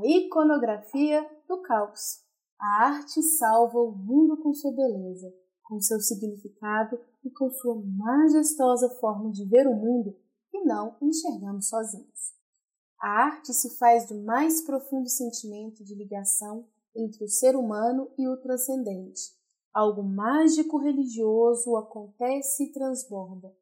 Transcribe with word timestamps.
a 0.00 0.06
iconografia 0.06 1.28
do 1.46 1.60
caos. 1.62 2.24
A 2.58 2.84
arte 2.84 3.22
salva 3.22 3.78
o 3.78 3.92
mundo 3.92 4.36
com 4.38 4.52
sua 4.52 4.72
beleza, 4.72 5.32
com 5.62 5.80
seu 5.80 6.00
significado 6.00 6.98
e 7.24 7.30
com 7.30 7.50
sua 7.50 7.80
majestosa 7.80 8.88
forma 9.00 9.30
de 9.30 9.44
ver 9.44 9.66
o 9.66 9.74
mundo 9.74 10.16
que 10.50 10.60
não 10.60 10.96
enxergamos 11.00 11.68
sozinhos. 11.68 12.34
A 13.00 13.08
arte 13.08 13.52
se 13.54 13.78
faz 13.78 14.08
do 14.08 14.22
mais 14.22 14.62
profundo 14.62 15.08
sentimento 15.08 15.84
de 15.84 15.94
ligação 15.94 16.66
entre 16.94 17.24
o 17.24 17.28
ser 17.28 17.56
humano 17.56 18.10
e 18.18 18.28
o 18.28 18.36
transcendente. 18.36 19.38
Algo 19.72 20.02
mágico 20.02 20.78
religioso 20.78 21.76
acontece 21.76 22.64
e 22.64 22.72
transborda. 22.72 23.54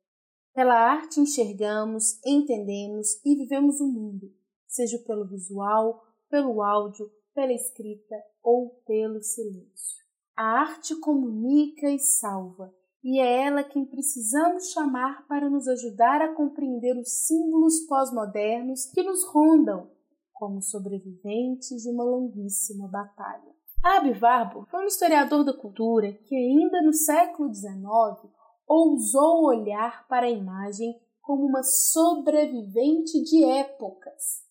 Pela 0.54 0.74
arte 0.74 1.20
enxergamos, 1.20 2.18
entendemos 2.24 3.20
e 3.24 3.36
vivemos 3.36 3.80
o 3.80 3.86
mundo, 3.86 4.32
seja 4.66 4.98
pelo 4.98 5.26
visual, 5.26 6.07
pelo 6.30 6.62
áudio, 6.62 7.10
pela 7.34 7.52
escrita 7.52 8.16
ou 8.42 8.70
pelo 8.86 9.22
silêncio. 9.22 9.98
A 10.36 10.60
arte 10.60 10.94
comunica 11.00 11.90
e 11.90 11.98
salva, 11.98 12.72
e 13.02 13.20
é 13.20 13.46
ela 13.46 13.62
quem 13.62 13.84
precisamos 13.84 14.70
chamar 14.70 15.26
para 15.26 15.48
nos 15.48 15.66
ajudar 15.68 16.20
a 16.20 16.34
compreender 16.34 16.96
os 16.98 17.26
símbolos 17.26 17.80
pós-modernos 17.88 18.86
que 18.86 19.02
nos 19.02 19.24
rondam, 19.32 19.90
como 20.32 20.62
sobreviventes 20.62 21.82
de 21.82 21.90
uma 21.90 22.04
longuíssima 22.04 22.88
batalha. 22.88 23.56
Abbe 23.82 24.18
Warburg 24.20 24.68
foi 24.70 24.84
um 24.84 24.88
historiador 24.88 25.44
da 25.44 25.52
cultura 25.52 26.12
que 26.12 26.34
ainda 26.34 26.82
no 26.82 26.92
século 26.92 27.52
XIX 27.54 27.78
ousou 28.66 29.44
olhar 29.44 30.06
para 30.08 30.26
a 30.26 30.30
imagem 30.30 31.00
como 31.22 31.46
uma 31.46 31.62
sobrevivente 31.62 33.22
de 33.22 33.44
épocas. 33.44 34.47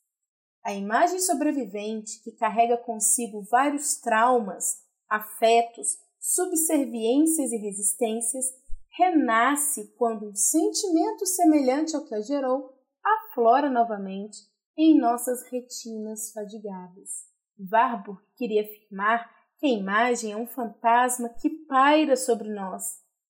A 0.68 0.74
imagem 0.74 1.22
sobrevivente, 1.22 2.22
que 2.22 2.34
carrega 2.34 2.76
consigo 2.76 3.42
vários 3.50 4.02
traumas, 4.02 4.84
afetos, 5.10 5.98
subserviências 6.20 7.54
e 7.54 7.56
resistências, 7.58 8.48
renasce 8.98 9.94
quando 9.98 10.28
um 10.28 10.36
sentimento 10.36 11.26
semelhante 11.26 11.96
ao 11.96 12.04
que 12.04 12.14
a 12.14 12.20
gerou 12.20 12.78
aflora 13.02 13.70
novamente 13.70 14.40
em 14.78 15.00
nossas 15.00 15.50
retinas 15.50 16.34
fadigadas. 16.34 17.28
Warburg 17.72 18.22
queria 18.36 18.64
afirmar 18.64 19.34
que 19.60 19.68
a 19.68 19.70
imagem 19.70 20.34
é 20.34 20.36
um 20.36 20.48
fantasma 20.48 21.30
que 21.30 21.50
paira 21.50 22.18
sobre 22.18 22.50
nós, 22.50 22.84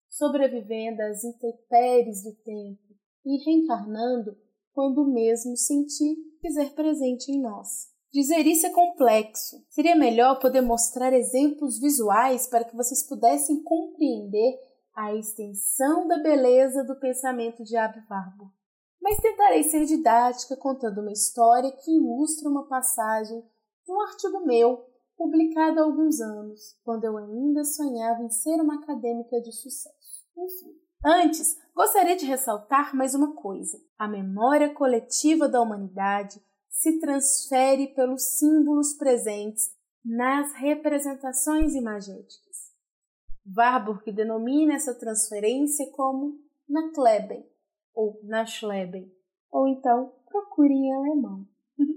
sobrevivendo 0.10 1.04
às 1.04 1.24
intempéries 1.24 2.24
do 2.24 2.34
tempo 2.38 2.96
e 3.24 3.46
reencarnando 3.46 4.36
quando 4.78 5.08
mesmo 5.08 5.58
sentir 5.58 6.16
fizer 6.39 6.75
presente 6.75 7.31
em 7.31 7.42
nós. 7.42 7.88
Dizer 8.14 8.45
isso 8.45 8.67
é 8.67 8.70
complexo. 8.70 9.66
Seria 9.72 9.95
melhor 9.95 10.39
poder 10.39 10.61
mostrar 10.61 11.14
exemplos 11.14 11.80
visuais 11.80 12.45
para 12.45 12.64
que 12.64 12.75
vocês 12.75 13.02
pudessem 13.02 13.64
compreender 13.64 14.55
a 14.94 15.16
extensão 15.16 16.08
da 16.08 16.20
beleza 16.20 16.83
do 16.83 16.95
pensamento 17.00 17.64
de 17.64 17.75
Abbe 17.75 18.03
Warburg. 18.08 18.52
Mas 19.02 19.17
tentarei 19.17 19.64
ser 19.64 19.83
didática 19.83 20.55
contando 20.55 21.02
uma 21.02 21.11
história 21.11 21.72
que 21.72 21.95
ilustra 21.95 22.48
uma 22.48 22.67
passagem 22.67 23.44
de 23.83 23.92
um 23.92 24.00
artigo 24.02 24.45
meu 24.45 24.86
publicado 25.17 25.80
há 25.80 25.83
alguns 25.86 26.22
anos, 26.22 26.78
quando 26.83 27.03
eu 27.03 27.17
ainda 27.17 27.64
sonhava 27.64 28.22
em 28.22 28.30
ser 28.30 28.61
uma 28.61 28.75
acadêmica 28.75 29.42
de 29.42 29.52
sucesso. 29.52 30.23
Enfim, 30.38 30.87
antes, 31.06 31.58
gostaria 31.76 32.16
de 32.16 32.26
ressaltar 32.26 32.95
mais 32.95 33.14
uma 33.14 33.34
coisa: 33.36 33.81
a 33.98 34.08
memória 34.08 34.73
coletiva 34.73 35.48
da 35.48 35.62
humanidade 35.62 36.42
se 36.70 37.00
transfere 37.00 37.88
pelos 37.95 38.38
símbolos 38.38 38.94
presentes 38.94 39.72
nas 40.06 40.54
representações 40.54 41.73
imagéticas. 41.73 42.48
Warburg 43.56 44.12
denomina 44.12 44.76
essa 44.76 44.94
transferência 44.94 45.89
como 45.92 46.39
Nakleben 46.67 47.45
ou 47.93 48.20
Nachleben, 48.23 49.11
ou 49.52 49.67
então 49.67 50.14
procure 50.30 50.73
em 50.73 50.93
alemão, 50.93 51.48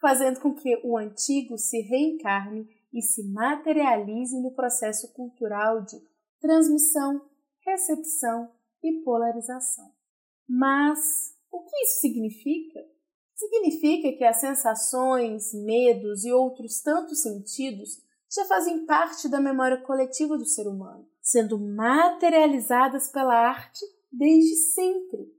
fazendo 0.00 0.40
com 0.40 0.54
que 0.54 0.80
o 0.84 0.98
antigo 0.98 1.56
se 1.56 1.80
reencarne 1.80 2.68
e 2.92 3.00
se 3.00 3.26
materialize 3.32 4.38
no 4.40 4.54
processo 4.54 5.12
cultural 5.14 5.82
de 5.82 5.96
transmissão, 6.40 7.22
recepção 7.70 8.50
e 8.82 9.02
polarização. 9.02 9.90
Mas 10.48 11.34
o 11.50 11.62
que 11.62 11.76
isso 11.84 12.00
significa? 12.00 12.80
Significa 13.34 14.12
que 14.16 14.24
as 14.24 14.36
sensações, 14.36 15.54
medos 15.54 16.24
e 16.24 16.32
outros 16.32 16.80
tantos 16.82 17.22
sentidos 17.22 18.02
já 18.32 18.44
fazem 18.44 18.84
parte 18.86 19.28
da 19.28 19.40
memória 19.40 19.80
coletiva 19.80 20.36
do 20.36 20.44
ser 20.44 20.66
humano, 20.66 21.08
sendo 21.22 21.58
materializadas 21.58 23.08
pela 23.08 23.34
arte 23.34 23.84
desde 24.12 24.56
sempre, 24.56 25.32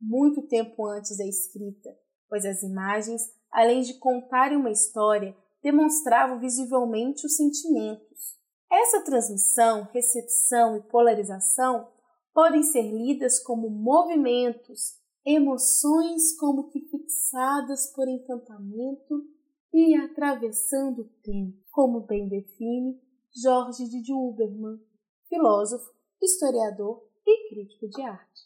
muito 0.00 0.42
tempo 0.42 0.86
antes 0.86 1.16
da 1.16 1.26
escrita, 1.26 1.96
pois 2.28 2.44
as 2.44 2.62
imagens, 2.62 3.22
além 3.50 3.80
de 3.82 3.94
contarem 3.98 4.58
uma 4.58 4.70
história, 4.70 5.36
demonstravam 5.62 6.38
visivelmente 6.38 7.26
os 7.26 7.36
sentimentos. 7.36 8.35
Essa 8.78 9.00
transmissão, 9.00 9.88
recepção 9.90 10.76
e 10.76 10.82
polarização 10.82 11.88
podem 12.34 12.62
ser 12.62 12.82
lidas 12.82 13.42
como 13.42 13.70
movimentos, 13.70 14.98
emoções 15.24 16.36
como 16.38 16.68
que 16.68 16.80
fixadas 16.80 17.90
por 17.94 18.06
encantamento 18.06 19.24
e 19.72 19.96
atravessando 19.96 21.00
o 21.00 21.08
tempo, 21.22 21.56
como 21.70 22.00
bem 22.00 22.28
define 22.28 23.00
Jorge 23.34 23.88
de 23.88 24.12
Huberman, 24.12 24.78
filósofo, 25.26 25.90
historiador 26.20 27.02
e 27.26 27.48
crítico 27.48 27.88
de 27.88 28.02
arte. 28.02 28.42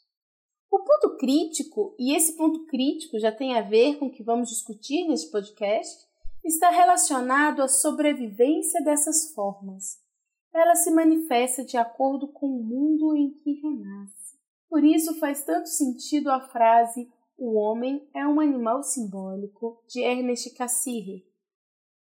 O 0.70 0.78
ponto 0.78 1.16
crítico, 1.16 1.97
e 1.98 2.14
esse 2.14 2.36
ponto 2.36 2.66
crítico 2.66 3.18
já 3.18 3.32
tem 3.32 3.58
a 3.58 3.62
ver 3.62 3.98
com 3.98 4.06
o 4.06 4.12
que 4.12 4.22
vamos 4.22 4.48
discutir 4.48 5.08
neste 5.08 5.28
podcast, 5.32 6.06
está 6.44 6.70
relacionado 6.70 7.62
à 7.62 7.66
sobrevivência 7.66 8.80
dessas 8.84 9.34
formas. 9.34 10.08
Ela 10.52 10.74
se 10.74 10.90
manifesta 10.90 11.64
de 11.64 11.76
acordo 11.76 12.28
com 12.28 12.46
o 12.46 12.62
mundo 12.62 13.16
em 13.16 13.30
que 13.30 13.60
renasce. 13.60 14.38
Por 14.68 14.84
isso 14.84 15.18
faz 15.18 15.44
tanto 15.44 15.68
sentido 15.68 16.30
a 16.30 16.40
frase 16.40 17.08
o 17.40 17.58
homem 17.58 18.06
é 18.14 18.26
um 18.26 18.38
animal 18.38 18.82
simbólico 18.82 19.82
de 19.88 20.02
Ernest 20.02 20.50
Cassirer. 20.50 21.24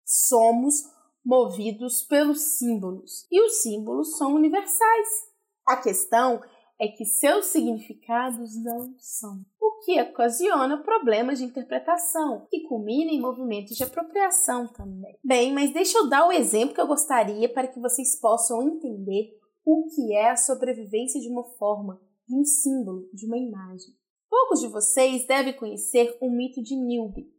Somos 0.04 0.82
movidos 1.24 2.02
pelos 2.02 2.40
símbolos 2.58 3.28
e 3.30 3.40
os 3.40 3.62
símbolos 3.62 4.18
são 4.18 4.34
universais. 4.34 5.08
A 5.64 5.76
questão 5.76 6.42
é 6.80 6.88
que 6.88 7.04
seus 7.04 7.46
significados 7.46 8.56
não 8.56 8.94
são, 8.98 9.44
o 9.60 9.80
que 9.84 10.00
ocasiona 10.00 10.82
problemas 10.82 11.38
de 11.38 11.44
interpretação 11.44 12.48
e 12.50 12.66
culmina 12.66 13.12
em 13.12 13.20
movimentos 13.20 13.76
de 13.76 13.84
apropriação 13.84 14.66
também. 14.66 15.14
Bem, 15.22 15.52
mas 15.52 15.74
deixa 15.74 15.98
eu 15.98 16.08
dar 16.08 16.26
o 16.26 16.32
exemplo 16.32 16.74
que 16.74 16.80
eu 16.80 16.86
gostaria 16.86 17.52
para 17.52 17.69
que 17.69 17.78
vocês 17.78 18.19
possam 18.19 18.62
entender 18.62 19.28
o 19.62 19.88
que 19.94 20.14
é 20.14 20.30
a 20.30 20.36
sobrevivência 20.36 21.20
de 21.20 21.28
uma 21.28 21.44
forma 21.58 22.00
de 22.26 22.34
um 22.34 22.44
símbolo, 22.44 23.06
de 23.12 23.26
uma 23.26 23.36
imagem. 23.36 23.94
Poucos 24.30 24.60
de 24.60 24.69
vocês 24.69 25.26
devem 25.26 25.52
conhecer 25.52 26.16
o 26.19 26.30
mito 26.30 26.62
de 26.62 26.74
Nilbe. 26.76 27.30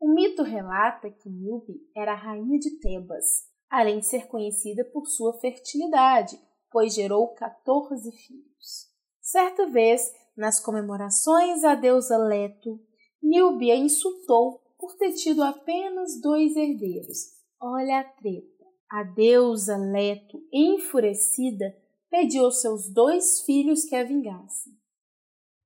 O 0.00 0.12
mito 0.12 0.42
relata 0.42 1.10
que 1.10 1.30
Nilbe 1.30 1.74
era 1.94 2.12
a 2.12 2.16
rainha 2.16 2.58
de 2.58 2.80
Tebas, 2.80 3.44
além 3.70 4.00
de 4.00 4.06
ser 4.06 4.26
conhecida 4.26 4.84
por 4.84 5.06
sua 5.06 5.38
fertilidade, 5.38 6.36
pois 6.70 6.94
gerou 6.94 7.28
14 7.34 8.10
filhos. 8.12 8.90
Certa 9.20 9.66
vez, 9.66 10.12
nas 10.36 10.60
comemorações 10.60 11.64
à 11.64 11.74
deusa 11.74 12.16
Leto, 12.16 12.80
Nilbe 13.22 13.70
a 13.70 13.76
insultou 13.76 14.60
por 14.78 14.96
ter 14.96 15.12
tido 15.12 15.42
apenas 15.42 16.20
dois 16.20 16.56
herdeiros. 16.56 17.18
Olha 17.60 18.00
a 18.00 18.04
treta. 18.04 18.64
A 18.90 19.02
deusa 19.02 19.76
Leto, 19.76 20.42
enfurecida, 20.52 21.76
pediu 22.10 22.46
aos 22.46 22.60
seus 22.60 22.88
dois 22.92 23.42
filhos 23.42 23.84
que 23.84 23.94
a 23.94 24.02
vingassem. 24.02 24.72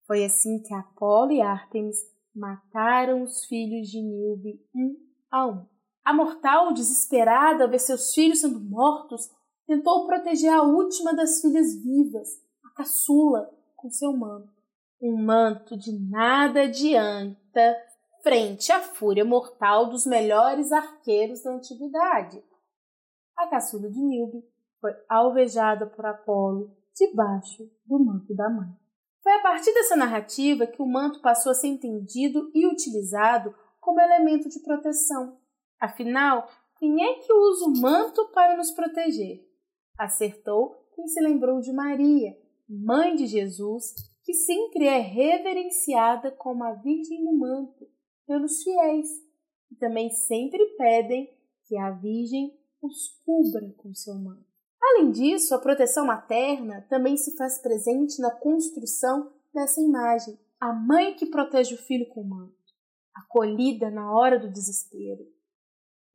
Foi 0.07 0.25
assim 0.25 0.61
que 0.63 0.75
Apolo 0.75 1.33
e 1.33 1.41
Ártemis 1.41 1.97
mataram 2.35 3.23
os 3.23 3.45
filhos 3.47 3.89
de 3.89 4.03
Nilbe 4.03 4.61
um 4.75 4.97
a 5.31 5.47
um. 5.47 5.67
A 6.05 6.13
mortal, 6.13 6.75
desesperada 6.75 7.65
ao 7.65 7.71
ver 7.71 7.79
seus 7.79 8.13
filhos 8.13 8.41
sendo 8.41 8.61
mortos, 8.61 9.31
tentou 9.67 10.07
proteger 10.07 10.53
a 10.53 10.63
última 10.63 11.15
das 11.15 11.41
filhas 11.41 11.75
vivas, 11.83 12.29
a 12.65 12.71
caçula, 12.77 13.51
com 13.77 13.91
seu 13.91 14.13
manto. 14.13 14.53
Um 15.01 15.17
manto 15.17 15.77
de 15.77 15.93
nada 16.09 16.63
adianta 16.63 17.77
frente 18.23 18.73
à 18.73 18.81
fúria 18.81 19.25
mortal 19.25 19.91
dos 19.91 20.07
melhores 20.07 20.73
arqueiros 20.73 21.43
da 21.43 21.53
antiguidade. 21.53 22.43
A 23.37 23.47
caçula 23.47 23.91
de 23.91 24.01
Nilbe 24.01 24.43
foi 24.81 24.93
alvejada 25.09 25.87
por 25.87 26.07
Apolo 26.07 26.75
debaixo 26.95 27.71
do 27.85 27.99
manto 27.99 28.35
da 28.35 28.49
mãe. 28.49 28.69
Foi 29.23 29.33
a 29.33 29.43
partir 29.43 29.73
dessa 29.75 29.97
narrativa 29.97 30.67
que 30.67 30.81
o 30.81 30.87
manto 30.87 31.21
passou 31.21 31.53
a 31.53 31.55
ser 31.55 31.69
entendido 31.69 32.51
e 32.55 32.67
utilizado 32.67 33.55
como 33.81 34.01
elemento 34.01 34.49
de 34.49 34.61
proteção. 34.61 35.39
Afinal, 35.81 36.49
quem 36.79 37.05
é 37.05 37.15
que 37.15 37.33
usa 37.33 37.67
o 37.67 37.81
manto 37.81 38.31
para 38.33 38.57
nos 38.57 38.71
proteger? 38.71 39.43
Acertou 39.99 40.75
quem 40.95 41.07
se 41.07 41.21
lembrou 41.21 41.61
de 41.61 41.73
Maria, 41.73 42.37
mãe 42.69 43.15
de 43.15 43.27
Jesus, 43.27 43.95
que 44.25 44.33
sempre 44.33 44.87
é 44.87 44.99
reverenciada 44.99 46.31
como 46.31 46.65
a 46.65 46.73
Virgem 46.73 47.23
no 47.23 47.37
manto 47.39 47.87
pelos 48.27 48.63
fiéis, 48.63 49.09
que 49.69 49.77
também 49.77 50.11
sempre 50.11 50.65
pedem 50.77 51.33
que 51.67 51.77
a 51.77 51.91
Virgem 51.91 52.53
os 52.83 53.21
cubra 53.25 53.73
com 53.79 53.95
seu 53.95 54.15
manto. 54.15 54.45
Além 54.83 55.11
disso, 55.11 55.55
a 55.55 55.59
proteção 55.59 56.07
materna 56.07 56.87
também 56.89 57.17
se 57.17 57.37
faz 57.37 57.59
presente 57.59 58.21
na 58.21 58.31
construção 58.31 59.33
dessa 59.53 59.81
imagem. 59.81 60.39
A 60.61 60.73
mãe 60.73 61.15
que 61.15 61.27
protege 61.27 61.75
o 61.75 61.79
filho 61.79 62.09
com 62.09 62.21
o 62.21 62.29
manto, 62.29 62.55
acolhida 63.15 63.91
na 63.91 64.13
hora 64.13 64.39
do 64.39 64.51
desespero. 64.51 65.27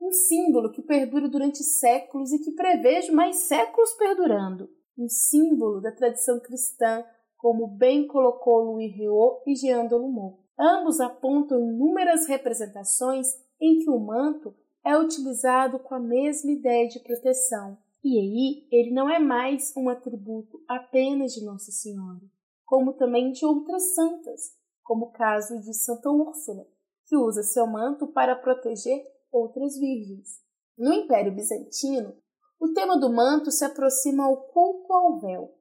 Um 0.02 0.12
símbolo 0.12 0.72
que 0.72 0.82
perdura 0.82 1.28
durante 1.28 1.64
séculos 1.64 2.32
e 2.32 2.40
que 2.40 2.52
prevejo 2.52 3.14
mais 3.14 3.36
séculos 3.38 3.92
perdurando. 3.94 4.70
Um 4.98 5.10
símbolo 5.10 5.82
da 5.82 5.92
tradição 5.92 6.40
cristã, 6.40 7.04
como 7.38 7.68
bem 7.68 8.08
colocou 8.08 8.64
Louis 8.64 8.96
Réau 8.96 9.44
e 9.46 9.56
Jean 9.56 9.86
Dolumont. 9.86 10.40
Ambos 10.58 11.00
apontam 11.00 11.60
inúmeras 11.60 12.28
representações 12.28 13.28
em 13.62 13.80
que 13.80 13.90
o 13.90 14.00
manto 14.00 14.54
é 14.86 14.98
utilizado 14.98 15.80
com 15.80 15.96
a 15.96 16.00
mesma 16.00 16.52
ideia 16.52 16.88
de 16.88 17.00
proteção. 17.00 17.78
E 18.04 18.18
aí, 18.18 18.68
ele 18.72 18.92
não 18.92 19.10
é 19.10 19.20
mais 19.20 19.76
um 19.76 19.90
atributo 19.90 20.62
apenas 20.68 21.34
de 21.34 21.44
Nossa 21.44 21.72
Senhora, 21.72 22.22
como 22.66 22.94
também 22.94 23.32
de 23.32 23.46
outras 23.46 23.94
santas, 23.94 24.54
como 24.82 25.08
o 25.08 25.12
caso 25.12 25.60
de 25.60 25.74
Santa 25.74 26.10
Úrsula, 26.10 26.66
que 27.06 27.18
usa 27.18 27.44
seu 27.44 27.68
manto 27.68 28.08
para 28.08 28.36
proteger 28.36 29.06
outras 29.32 29.78
virgens. 29.78 30.40
No 30.78 30.94
Império 30.94 31.34
Bizantino, 31.34 32.16
o 32.60 32.74
tema 32.74 32.98
do 32.98 33.12
manto 33.12 33.52
se 33.52 33.64
aproxima 33.66 34.26
ao 34.26 34.38
culto 34.48 34.94
ao 34.94 35.20
véu. 35.20 35.56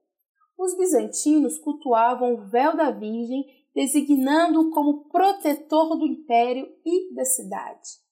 Os 0.59 0.77
bizantinos 0.77 1.59
cultuavam 1.59 2.35
o 2.35 2.49
véu 2.49 2.77
da 2.77 2.91
Virgem, 2.91 3.45
designando-o 3.75 4.71
como 4.71 5.09
protetor 5.09 5.97
do 5.97 6.07
império 6.07 6.69
e 6.85 7.15
da 7.15 7.25
cidade 7.25 8.09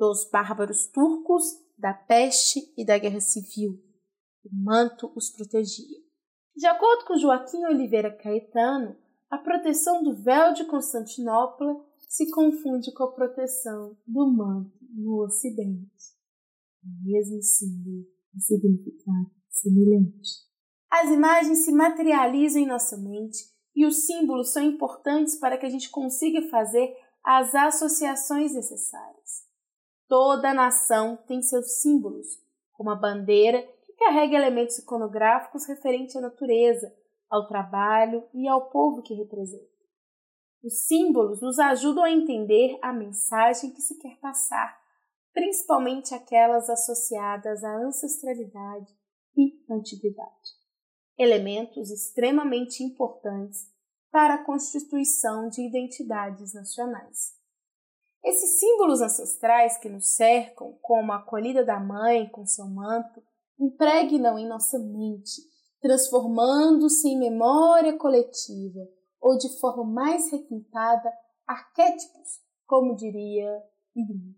dos 0.00 0.24
bárbaros 0.30 0.86
turcos, 0.86 1.44
da 1.76 1.92
peste 1.92 2.72
e 2.74 2.86
da 2.86 2.96
guerra 2.96 3.20
civil. 3.20 3.78
O 4.42 4.48
manto 4.50 5.12
os 5.14 5.30
protegia. 5.30 5.98
De 6.56 6.66
acordo 6.66 7.04
com 7.04 7.18
Joaquim 7.18 7.62
Oliveira 7.66 8.10
Caetano, 8.10 8.96
a 9.28 9.36
proteção 9.36 10.02
do 10.02 10.14
véu 10.14 10.54
de 10.54 10.64
Constantinopla 10.64 11.86
se 12.10 12.28
confunde 12.28 12.92
com 12.92 13.04
a 13.04 13.12
proteção 13.12 13.96
do 14.04 14.26
manto 14.32 14.76
no 14.92 15.22
Ocidente. 15.22 16.18
O 16.82 17.08
mesmo 17.08 17.40
símbolo 17.40 18.04
e 18.34 18.40
significado 18.40 19.30
semelhante. 19.48 20.28
As 20.90 21.08
imagens 21.08 21.64
se 21.64 21.70
materializam 21.70 22.62
em 22.62 22.66
nossa 22.66 22.96
mente 22.96 23.38
e 23.76 23.86
os 23.86 24.06
símbolos 24.06 24.52
são 24.52 24.60
importantes 24.60 25.38
para 25.38 25.56
que 25.56 25.64
a 25.64 25.68
gente 25.68 25.88
consiga 25.88 26.42
fazer 26.48 26.92
as 27.22 27.54
associações 27.54 28.54
necessárias. 28.54 29.46
Toda 30.08 30.52
nação 30.52 31.16
tem 31.28 31.40
seus 31.40 31.80
símbolos, 31.80 32.26
como 32.72 32.90
a 32.90 32.96
bandeira, 32.96 33.62
que 33.86 33.92
carrega 33.92 34.34
elementos 34.34 34.78
iconográficos 34.78 35.64
referentes 35.64 36.16
à 36.16 36.20
natureza, 36.20 36.92
ao 37.28 37.46
trabalho 37.46 38.24
e 38.34 38.48
ao 38.48 38.68
povo 38.68 39.00
que 39.00 39.14
representa. 39.14 39.69
Os 40.62 40.86
símbolos 40.86 41.40
nos 41.40 41.58
ajudam 41.58 42.04
a 42.04 42.10
entender 42.10 42.78
a 42.82 42.92
mensagem 42.92 43.70
que 43.70 43.80
se 43.80 43.98
quer 43.98 44.18
passar, 44.20 44.78
principalmente 45.32 46.14
aquelas 46.14 46.68
associadas 46.68 47.64
à 47.64 47.76
ancestralidade 47.78 48.94
e 49.34 49.64
antiguidade. 49.70 50.60
Elementos 51.18 51.90
extremamente 51.90 52.82
importantes 52.82 53.70
para 54.10 54.34
a 54.34 54.44
constituição 54.44 55.48
de 55.48 55.66
identidades 55.66 56.52
nacionais. 56.52 57.34
Esses 58.22 58.60
símbolos 58.60 59.00
ancestrais 59.00 59.78
que 59.78 59.88
nos 59.88 60.14
cercam, 60.14 60.78
como 60.82 61.12
a 61.12 61.16
acolhida 61.16 61.64
da 61.64 61.80
mãe 61.80 62.28
com 62.28 62.44
seu 62.44 62.66
manto, 62.66 63.22
impregnam 63.58 64.38
em 64.38 64.46
nossa 64.46 64.78
mente, 64.78 65.40
transformando-se 65.80 67.08
em 67.08 67.18
memória 67.18 67.96
coletiva 67.96 68.86
ou 69.20 69.36
de 69.36 69.48
forma 69.58 69.84
mais 69.84 70.30
requintada, 70.30 71.12
arquétipos, 71.46 72.40
como 72.66 72.96
diria 72.96 73.62
Igni. 73.94 74.36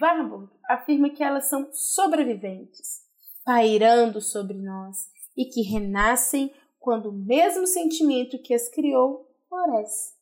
Warburg 0.00 0.50
afirma 0.68 1.10
que 1.10 1.22
elas 1.22 1.46
são 1.46 1.68
sobreviventes, 1.72 3.02
pairando 3.44 4.20
sobre 4.20 4.56
nós 4.58 5.10
e 5.36 5.44
que 5.46 5.62
renascem 5.62 6.52
quando 6.78 7.10
o 7.10 7.12
mesmo 7.12 7.66
sentimento 7.66 8.40
que 8.42 8.54
as 8.54 8.68
criou 8.68 9.28
floresce. 9.48 10.14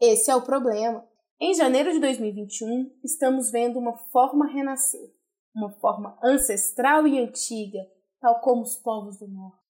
Esse 0.00 0.30
é 0.30 0.36
o 0.36 0.42
problema. 0.42 1.06
Em 1.40 1.54
janeiro 1.54 1.92
de 1.92 2.00
2021, 2.00 2.90
estamos 3.02 3.50
vendo 3.50 3.78
uma 3.78 3.96
forma 3.96 4.46
renascer, 4.46 5.12
uma 5.54 5.70
forma 5.70 6.18
ancestral 6.22 7.06
e 7.06 7.18
antiga, 7.18 7.80
tal 8.20 8.40
como 8.40 8.62
os 8.62 8.76
povos 8.76 9.18
do 9.18 9.28
norte. 9.28 9.63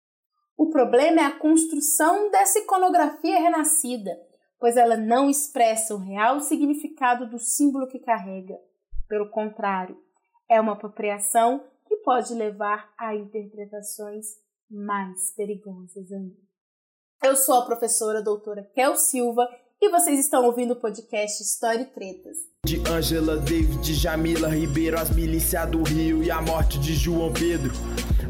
O 0.56 0.70
problema 0.70 1.20
é 1.20 1.24
a 1.24 1.38
construção 1.38 2.30
dessa 2.30 2.58
iconografia 2.60 3.40
renascida, 3.40 4.16
pois 4.58 4.76
ela 4.76 4.96
não 4.96 5.28
expressa 5.28 5.94
o 5.94 5.98
real 5.98 6.40
significado 6.40 7.28
do 7.28 7.38
símbolo 7.38 7.88
que 7.88 7.98
carrega. 7.98 8.56
Pelo 9.08 9.30
contrário, 9.30 9.96
é 10.48 10.60
uma 10.60 10.72
apropriação 10.72 11.64
que 11.86 11.96
pode 11.98 12.32
levar 12.34 12.92
a 12.98 13.14
interpretações 13.14 14.26
mais 14.70 15.32
perigosas 15.36 16.10
ainda. 16.12 16.36
Eu 17.22 17.36
sou 17.36 17.56
a 17.56 17.66
professora 17.66 18.22
doutora 18.22 18.62
Kel 18.74 18.96
Silva 18.96 19.48
e 19.80 19.88
vocês 19.90 20.18
estão 20.18 20.44
ouvindo 20.44 20.72
o 20.72 20.80
podcast 20.80 21.42
História 21.42 21.82
e 21.82 21.86
Tretas. 21.86 22.36
De 22.64 22.80
Angela 22.88 23.36
David, 23.36 23.92
Jamila 23.92 24.48
Ribeiro, 24.48 24.98
as 24.98 25.10
milícias 25.10 25.68
do 25.70 25.82
Rio 25.82 26.22
e 26.22 26.30
a 26.30 26.40
morte 26.40 26.78
de 26.78 26.94
João 26.94 27.32
Pedro. 27.32 27.72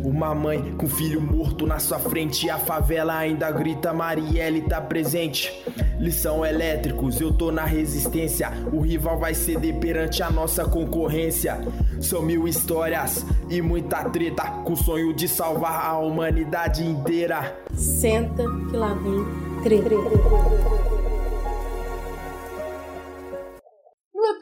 Uma 0.04 0.34
mãe 0.34 0.76
com 0.76 0.86
filho 0.86 1.20
morto 1.20 1.66
na 1.66 1.78
sua 1.78 1.98
frente 1.98 2.50
a 2.50 2.58
favela 2.58 3.16
ainda 3.16 3.50
grita 3.50 3.92
Marielle 3.92 4.62
tá 4.68 4.80
presente. 4.80 5.50
Lição 5.98 6.44
elétricos, 6.44 7.20
eu 7.20 7.32
tô 7.32 7.50
na 7.50 7.64
resistência. 7.64 8.50
O 8.72 8.80
rival 8.80 9.18
vai 9.18 9.32
ceder 9.34 9.80
perante 9.80 10.22
a 10.22 10.30
nossa 10.30 10.64
concorrência. 10.64 11.58
São 12.00 12.20
mil 12.20 12.46
histórias 12.46 13.24
e 13.48 13.62
muita 13.62 14.04
treta 14.10 14.42
com 14.64 14.74
o 14.74 14.76
sonho 14.76 15.14
de 15.14 15.26
salvar 15.26 15.86
a 15.86 15.98
humanidade 15.98 16.84
inteira. 16.84 17.58
Senta 17.74 18.44
que 18.70 18.76
lá 18.76 18.92
vem 18.92 19.62
treta. 19.62 19.94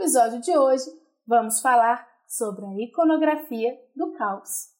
episódio 0.03 0.41
de 0.41 0.59
hoje, 0.59 0.91
vamos 1.27 1.61
falar 1.61 2.07
sobre 2.27 2.67
a 2.67 2.85
iconografia 2.85 3.73
do 3.95 4.13
caos. 4.15 4.72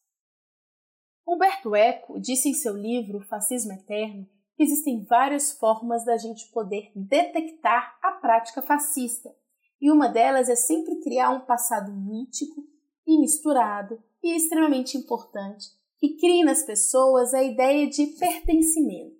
Humberto 1.25 1.75
Eco 1.75 2.19
disse 2.19 2.49
em 2.49 2.53
seu 2.53 2.75
livro 2.75 3.21
Fascismo 3.21 3.71
Eterno 3.71 4.27
que 4.55 4.63
existem 4.63 5.03
várias 5.03 5.53
formas 5.53 6.05
da 6.05 6.17
gente 6.17 6.51
poder 6.51 6.91
detectar 6.95 7.97
a 8.03 8.11
prática 8.11 8.61
fascista, 8.61 9.33
e 9.81 9.89
uma 9.89 10.07
delas 10.07 10.47
é 10.47 10.55
sempre 10.55 10.99
criar 11.01 11.31
um 11.31 11.45
passado 11.45 11.91
mítico 11.91 12.63
e 13.07 13.19
misturado 13.19 14.01
e 14.21 14.35
extremamente 14.35 14.97
importante 14.97 15.65
que 15.97 16.17
crie 16.17 16.43
nas 16.43 16.63
pessoas 16.63 17.33
a 17.33 17.41
ideia 17.41 17.87
de 17.87 18.07
pertencimento. 18.07 19.15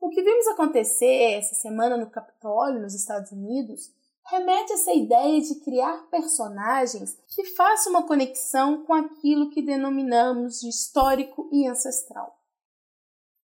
O 0.00 0.10
que 0.10 0.22
vimos 0.22 0.46
acontecer 0.48 1.32
essa 1.32 1.54
semana 1.54 1.96
no 1.96 2.10
Capitólio, 2.10 2.80
nos 2.80 2.94
Estados 2.94 3.32
Unidos, 3.32 3.92
remete 4.28 4.72
essa 4.72 4.92
ideia 4.92 5.40
de 5.40 5.60
criar 5.60 6.08
personagens 6.10 7.16
que 7.34 7.44
façam 7.44 7.92
uma 7.92 8.06
conexão 8.06 8.84
com 8.84 8.92
aquilo 8.92 9.50
que 9.50 9.62
denominamos 9.62 10.60
de 10.60 10.68
histórico 10.68 11.48
e 11.52 11.66
ancestral. 11.66 12.36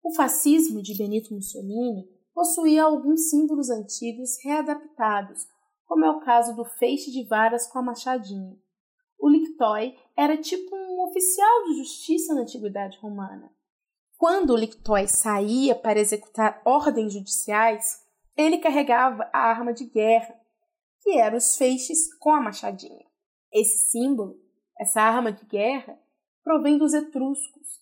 O 0.03 0.13
fascismo 0.15 0.83
de 0.83 0.97
Benito 0.97 1.33
Mussolini 1.33 2.09
possuía 2.35 2.85
alguns 2.85 3.31
símbolos 3.31 3.71
antigos 3.71 4.37
readaptados, 4.43 5.47
como 5.87 6.05
é 6.05 6.11
o 6.11 6.21
caso 6.21 6.57
do 6.57 6.65
feixe 6.65 7.11
de 7.11 7.25
varas 7.25 7.67
com 7.67 7.79
a 7.79 7.83
machadinha. 7.83 8.57
O 9.21 9.29
lictói 9.29 9.97
era 10.17 10.37
tipo 10.37 10.75
um 10.75 11.05
oficial 11.05 11.65
de 11.65 11.79
justiça 11.79 12.35
na 12.35 12.41
antiguidade 12.41 12.99
romana. 12.99 13.53
Quando 14.19 14.51
o 14.51 14.57
lictói 14.57 15.07
saía 15.07 15.75
para 15.77 16.01
executar 16.01 16.61
ordens 16.65 17.13
judiciais, 17.13 18.03
ele 18.37 18.59
carregava 18.59 19.29
a 19.33 19.39
arma 19.39 19.73
de 19.73 19.85
guerra 19.85 20.42
que 21.03 21.19
eram 21.19 21.37
os 21.37 21.57
feixes 21.57 22.15
com 22.15 22.31
a 22.31 22.41
machadinha. 22.41 23.05
Esse 23.53 23.91
símbolo, 23.91 24.41
essa 24.79 25.01
arma 25.01 25.33
de 25.33 25.45
guerra, 25.47 25.99
provém 26.43 26.79
dos 26.79 26.95
etruscos, 26.95 27.81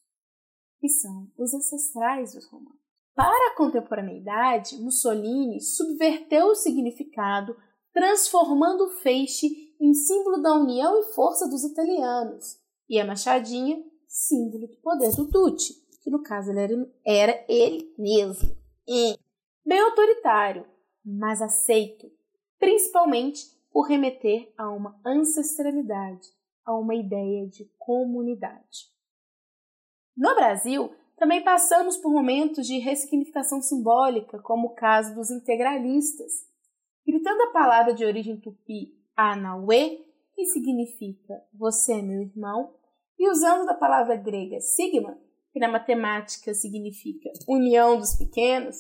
que 0.78 0.88
são 0.88 1.30
os 1.38 1.54
ancestrais 1.54 2.34
dos 2.34 2.46
romanos. 2.50 2.80
Para 3.14 3.52
a 3.52 3.56
contemporaneidade, 3.56 4.80
Mussolini 4.80 5.60
subverteu 5.60 6.46
o 6.46 6.54
significado, 6.54 7.56
transformando 7.92 8.84
o 8.84 8.90
feixe 8.90 9.46
em 9.80 9.92
símbolo 9.92 10.40
da 10.42 10.54
união 10.54 11.00
e 11.00 11.14
força 11.14 11.48
dos 11.48 11.64
italianos, 11.64 12.58
e 12.88 12.98
a 12.98 13.04
machadinha, 13.04 13.82
símbolo 14.06 14.66
do 14.66 14.76
poder 14.78 15.14
do 15.14 15.26
Duce, 15.26 15.74
que 16.02 16.10
no 16.10 16.22
caso 16.22 16.50
ele 16.50 16.60
era, 16.60 16.94
era 17.04 17.44
ele 17.48 17.94
mesmo. 17.98 18.56
E, 18.88 19.16
bem 19.64 19.80
autoritário, 19.80 20.66
mas 21.04 21.42
aceito, 21.42 22.10
principalmente 22.60 23.46
por 23.72 23.88
remeter 23.88 24.52
a 24.56 24.70
uma 24.70 25.00
ancestralidade, 25.04 26.28
a 26.64 26.76
uma 26.78 26.94
ideia 26.94 27.48
de 27.48 27.64
comunidade. 27.78 28.90
No 30.16 30.34
Brasil, 30.34 30.92
também 31.16 31.42
passamos 31.42 31.96
por 31.96 32.12
momentos 32.12 32.66
de 32.66 32.78
ressignificação 32.78 33.60
simbólica, 33.62 34.38
como 34.40 34.68
o 34.68 34.74
caso 34.74 35.14
dos 35.14 35.30
integralistas, 35.30 36.32
gritando 37.06 37.42
a 37.42 37.52
palavra 37.52 37.94
de 37.94 38.04
origem 38.04 38.38
tupi 38.38 38.94
Anauê, 39.16 39.98
que 40.34 40.46
significa 40.46 41.42
você 41.52 41.94
é 41.94 42.02
meu 42.02 42.20
irmão, 42.22 42.74
e 43.18 43.28
usando 43.30 43.66
da 43.66 43.74
palavra 43.74 44.16
grega 44.16 44.60
sigma, 44.60 45.18
que 45.52 45.58
na 45.58 45.68
matemática 45.68 46.54
significa 46.54 47.30
união 47.48 47.98
dos 47.98 48.14
pequenos, 48.16 48.76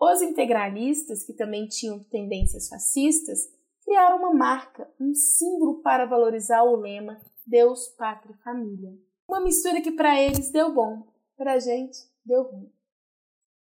os 0.00 0.22
integralistas, 0.22 1.22
que 1.24 1.34
também 1.34 1.68
tinham 1.68 2.02
tendências 2.04 2.68
fascistas, 2.68 3.40
criaram 3.84 4.16
uma 4.16 4.32
marca, 4.32 4.90
um 4.98 5.12
símbolo 5.14 5.82
para 5.82 6.06
valorizar 6.06 6.62
o 6.62 6.76
lema 6.76 7.20
Deus, 7.46 7.88
Pátria 7.88 8.32
e 8.32 8.42
Família. 8.42 8.96
Uma 9.28 9.40
mistura 9.40 9.80
que 9.80 9.92
para 9.92 10.18
eles 10.18 10.50
deu 10.50 10.72
bom, 10.72 11.06
para 11.36 11.54
a 11.54 11.58
gente 11.58 11.98
deu 12.24 12.44
ruim. 12.44 12.72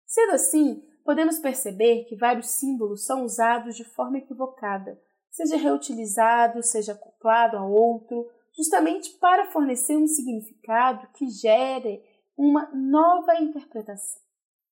Sendo 0.06 0.32
assim, 0.32 0.84
podemos 1.04 1.38
perceber 1.40 2.06
que 2.06 2.16
vários 2.16 2.48
símbolos 2.48 3.06
são 3.06 3.24
usados 3.24 3.76
de 3.76 3.84
forma 3.84 4.18
equivocada, 4.18 5.00
seja 5.30 5.58
reutilizado, 5.58 6.64
seja 6.64 6.94
acoplado 6.94 7.58
a 7.58 7.66
outro, 7.66 8.30
justamente 8.56 9.12
para 9.20 9.52
fornecer 9.52 9.98
um 9.98 10.08
significado 10.08 11.08
que 11.14 11.30
gere 11.30 12.02
uma 12.38 12.70
nova 12.74 13.36
interpretação. 13.36 14.25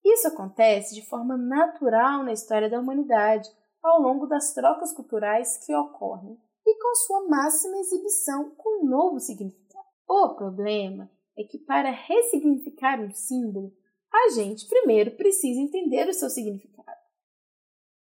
Isso 0.03 0.27
acontece 0.27 0.93
de 0.93 1.07
forma 1.07 1.37
natural 1.37 2.23
na 2.23 2.33
história 2.33 2.69
da 2.69 2.79
humanidade, 2.79 3.49
ao 3.81 4.01
longo 4.01 4.25
das 4.25 4.53
trocas 4.53 4.93
culturais 4.93 5.57
que 5.65 5.73
ocorrem 5.73 6.37
e 6.65 6.75
com 6.81 6.95
sua 6.95 7.27
máxima 7.27 7.77
exibição 7.77 8.51
com 8.55 8.83
um 8.83 8.89
novo 8.89 9.19
significado. 9.19 9.85
O 10.07 10.35
problema 10.35 11.09
é 11.37 11.43
que 11.43 11.57
para 11.57 11.89
ressignificar 11.89 12.99
um 12.99 13.11
símbolo, 13.11 13.73
a 14.11 14.29
gente 14.29 14.67
primeiro 14.67 15.11
precisa 15.11 15.59
entender 15.59 16.07
o 16.07 16.13
seu 16.13 16.29
significado. 16.29 16.73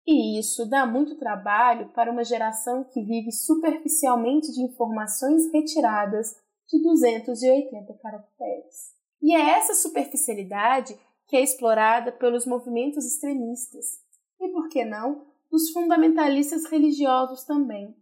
E 0.07 0.39
isso 0.39 0.69
dá 0.69 0.87
muito 0.87 1.17
trabalho 1.17 1.89
para 1.93 2.11
uma 2.11 2.25
geração 2.25 2.85
que 2.85 3.03
vive 3.03 3.33
superficialmente 3.33 4.53
de 4.53 4.61
informações 4.61 5.51
retiradas 5.51 6.37
de 6.69 6.83
280 6.83 7.95
caracteres. 7.95 8.93
E 9.23 9.35
é 9.35 9.41
essa 9.57 9.75
superficialidade 9.75 10.99
que 11.27 11.37
é 11.37 11.43
explorada 11.43 12.13
pelos 12.13 12.47
movimentos 12.47 13.05
extremistas 13.05 14.01
e, 14.41 14.49
por 14.49 14.69
que 14.69 14.85
não, 14.85 15.27
dos 15.51 15.71
fundamentalistas 15.71 16.65
religiosos 16.67 17.45
também. 17.45 17.95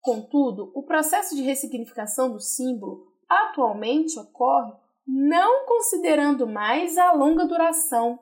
Contudo, 0.00 0.72
o 0.74 0.82
processo 0.82 1.36
de 1.36 1.42
ressignificação 1.42 2.32
do 2.32 2.40
símbolo 2.40 3.12
atualmente 3.28 4.18
ocorre 4.18 4.72
não 5.06 5.66
considerando 5.66 6.46
mais 6.46 6.96
a 6.96 7.12
longa 7.12 7.46
duração 7.46 8.18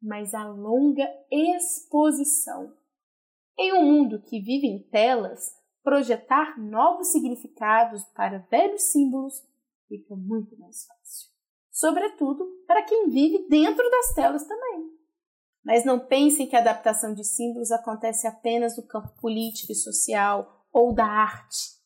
mas 0.00 0.34
a 0.34 0.48
longa 0.48 1.06
exposição. 1.30 2.74
Em 3.58 3.72
um 3.72 3.84
mundo 3.84 4.22
que 4.22 4.40
vive 4.40 4.66
em 4.66 4.78
telas, 4.78 5.52
projetar 5.82 6.58
novos 6.58 7.08
significados 7.08 8.04
para 8.14 8.38
velhos 8.50 8.82
símbolos 8.82 9.42
fica 9.88 10.14
muito 10.14 10.56
mais 10.58 10.84
fácil. 10.84 11.27
Sobretudo 11.78 12.44
para 12.66 12.82
quem 12.82 13.08
vive 13.08 13.46
dentro 13.48 13.88
das 13.88 14.12
telas 14.12 14.44
também. 14.44 14.90
Mas 15.64 15.84
não 15.84 16.00
pensem 16.00 16.48
que 16.48 16.56
a 16.56 16.58
adaptação 16.58 17.14
de 17.14 17.22
símbolos 17.22 17.70
acontece 17.70 18.26
apenas 18.26 18.76
no 18.76 18.82
campo 18.82 19.14
político 19.20 19.70
e 19.70 19.76
social 19.76 20.66
ou 20.72 20.92
da 20.92 21.06
arte. 21.06 21.78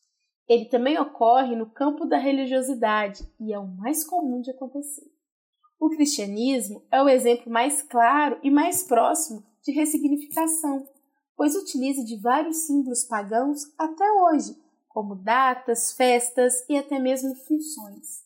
Ele 0.47 0.65
também 0.65 0.99
ocorre 0.99 1.55
no 1.55 1.69
campo 1.69 2.07
da 2.07 2.17
religiosidade 2.17 3.23
e 3.39 3.53
é 3.53 3.59
o 3.59 3.67
mais 3.67 4.03
comum 4.03 4.41
de 4.41 4.49
acontecer. 4.49 5.05
O 5.79 5.91
cristianismo 5.91 6.83
é 6.89 6.99
o 6.99 7.07
exemplo 7.07 7.51
mais 7.51 7.83
claro 7.83 8.39
e 8.41 8.49
mais 8.49 8.81
próximo 8.81 9.45
de 9.61 9.71
ressignificação, 9.71 10.87
pois 11.37 11.55
utiliza 11.55 12.03
de 12.03 12.19
vários 12.19 12.65
símbolos 12.65 13.03
pagãos 13.03 13.59
até 13.77 14.11
hoje, 14.11 14.57
como 14.89 15.13
datas, 15.13 15.91
festas 15.91 16.67
e 16.67 16.75
até 16.75 16.97
mesmo 16.97 17.35
funções. 17.35 18.22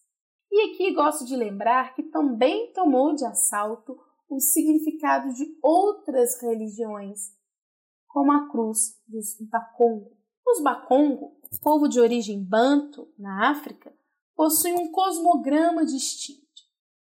E 0.51 0.71
aqui 0.71 0.93
gosto 0.93 1.25
de 1.25 1.35
lembrar 1.35 1.93
que 1.93 2.03
também 2.03 2.71
tomou 2.73 3.13
de 3.13 3.25
assalto 3.25 3.97
o 4.29 4.39
significado 4.39 5.33
de 5.33 5.57
outras 5.61 6.41
religiões, 6.41 7.31
como 8.07 8.31
a 8.31 8.49
cruz 8.49 8.99
dos 9.07 9.37
Bakongo. 9.49 10.11
Os 10.45 10.61
Bakongo, 10.61 11.37
povo 11.61 11.87
de 11.87 11.99
origem 11.99 12.43
banto 12.43 13.07
na 13.17 13.51
África, 13.51 13.93
possuem 14.35 14.75
um 14.75 14.91
cosmograma 14.91 15.85
distinto 15.85 16.47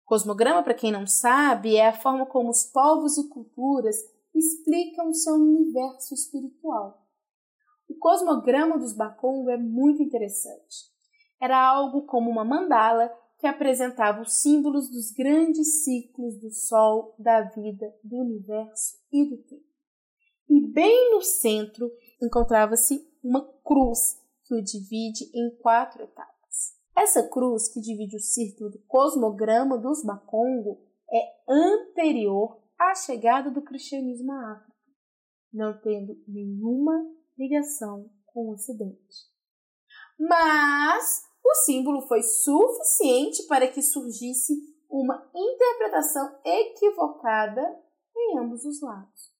Cosmograma, 0.06 0.62
para 0.62 0.72
quem 0.72 0.92
não 0.92 1.04
sabe, 1.04 1.74
é 1.74 1.88
a 1.88 2.00
forma 2.00 2.26
como 2.26 2.48
os 2.48 2.62
povos 2.62 3.18
e 3.18 3.28
culturas 3.28 3.96
explicam 4.32 5.12
seu 5.12 5.34
universo 5.34 6.14
espiritual. 6.14 7.04
O 7.88 7.94
cosmograma 7.96 8.78
dos 8.78 8.92
Bakongo 8.92 9.50
é 9.50 9.56
muito 9.56 10.00
interessante. 10.00 10.92
Era 11.40 11.60
algo 11.60 12.02
como 12.02 12.30
uma 12.30 12.44
mandala 12.44 13.12
que 13.38 13.46
apresentava 13.46 14.22
os 14.22 14.34
símbolos 14.40 14.90
dos 14.90 15.12
grandes 15.12 15.84
ciclos 15.84 16.38
do 16.38 16.50
Sol, 16.50 17.14
da 17.18 17.42
vida, 17.42 17.94
do 18.02 18.16
universo 18.16 18.96
e 19.12 19.28
do 19.28 19.36
tempo. 19.38 19.66
E 20.48 20.60
bem 20.60 21.12
no 21.12 21.22
centro 21.22 21.90
encontrava-se 22.22 23.06
uma 23.22 23.44
cruz 23.64 24.16
que 24.44 24.54
o 24.54 24.62
divide 24.62 25.24
em 25.34 25.56
quatro 25.58 26.02
etapas. 26.02 26.76
Essa 26.96 27.28
cruz 27.28 27.68
que 27.68 27.80
divide 27.80 28.16
o 28.16 28.20
círculo 28.20 28.70
do 28.70 28.78
cosmograma 28.86 29.76
dos 29.76 30.02
Bakongo 30.02 30.80
é 31.12 31.22
anterior 31.48 32.62
à 32.78 32.94
chegada 32.94 33.50
do 33.50 33.62
cristianismo 33.62 34.32
à 34.32 34.52
África, 34.52 34.78
não 35.52 35.78
tendo 35.80 36.16
nenhuma 36.26 36.94
ligação 37.36 38.10
com 38.24 38.46
o 38.46 38.52
Ocidente. 38.52 39.26
Mas 40.18 41.22
o 41.48 41.54
símbolo 41.64 42.02
foi 42.02 42.22
suficiente 42.22 43.44
para 43.44 43.68
que 43.68 43.80
surgisse 43.80 44.52
uma 44.90 45.30
interpretação 45.34 46.38
equivocada 46.44 47.62
em 48.16 48.38
ambos 48.38 48.64
os 48.64 48.80
lados. 48.80 49.32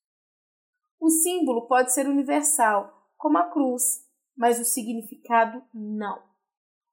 O 1.01 1.11
símbolo 1.11 1.67
pode 1.67 1.93
ser 1.93 2.07
universal, 2.07 3.11
como 3.17 3.39
a 3.39 3.51
cruz, 3.51 4.05
mas 4.37 4.61
o 4.61 4.65
significado 4.65 5.63
não. 5.73 6.23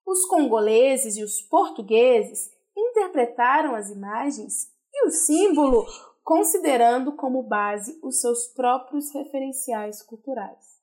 Os 0.05 0.25
congoleses 0.25 1.15
e 1.17 1.23
os 1.23 1.41
portugueses 1.41 2.51
interpretaram 2.75 3.75
as 3.75 3.89
imagens 3.89 4.71
e 4.93 5.07
o 5.07 5.11
símbolo 5.11 5.85
considerando 6.23 7.15
como 7.15 7.43
base 7.43 7.99
os 8.01 8.21
seus 8.21 8.47
próprios 8.47 9.13
referenciais 9.13 10.01
culturais. 10.01 10.81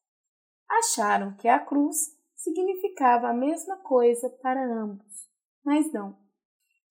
Acharam 0.69 1.35
que 1.37 1.49
a 1.49 1.59
cruz 1.59 2.17
significava 2.43 3.29
a 3.29 3.35
mesma 3.35 3.77
coisa 3.79 4.29
para 4.43 4.83
ambos, 4.83 5.29
mas 5.65 5.93
não. 5.93 6.17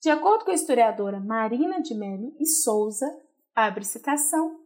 De 0.02 0.10
acordo 0.10 0.46
com 0.46 0.52
a 0.52 0.56
historiadora 0.56 1.20
Marina 1.20 1.82
de 1.82 1.94
Melo 1.94 2.36
e 2.40 2.46
Souza, 2.46 3.06
abre 3.54 3.84
citação, 3.84 4.60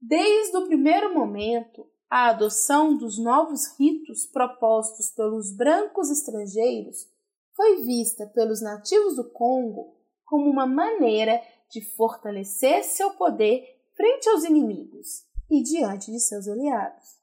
desde 0.00 0.56
o 0.56 0.66
primeiro 0.66 1.12
momento, 1.12 1.86
a 2.08 2.28
adoção 2.28 2.96
dos 2.96 3.18
novos 3.18 3.76
ritos 3.78 4.26
propostos 4.26 5.10
pelos 5.10 5.54
brancos 5.54 6.10
estrangeiros 6.10 7.08
foi 7.54 7.82
vista 7.82 8.26
pelos 8.26 8.62
nativos 8.62 9.16
do 9.16 9.30
Congo 9.30 9.96
como 10.24 10.48
uma 10.48 10.66
maneira 10.66 11.42
de 11.70 11.80
fortalecer 11.96 12.84
seu 12.84 13.14
poder 13.14 13.64
frente 13.96 14.28
aos 14.28 14.44
inimigos 14.44 15.26
e 15.50 15.62
diante 15.62 16.12
de 16.12 16.20
seus 16.20 16.46
aliados. 16.46 17.18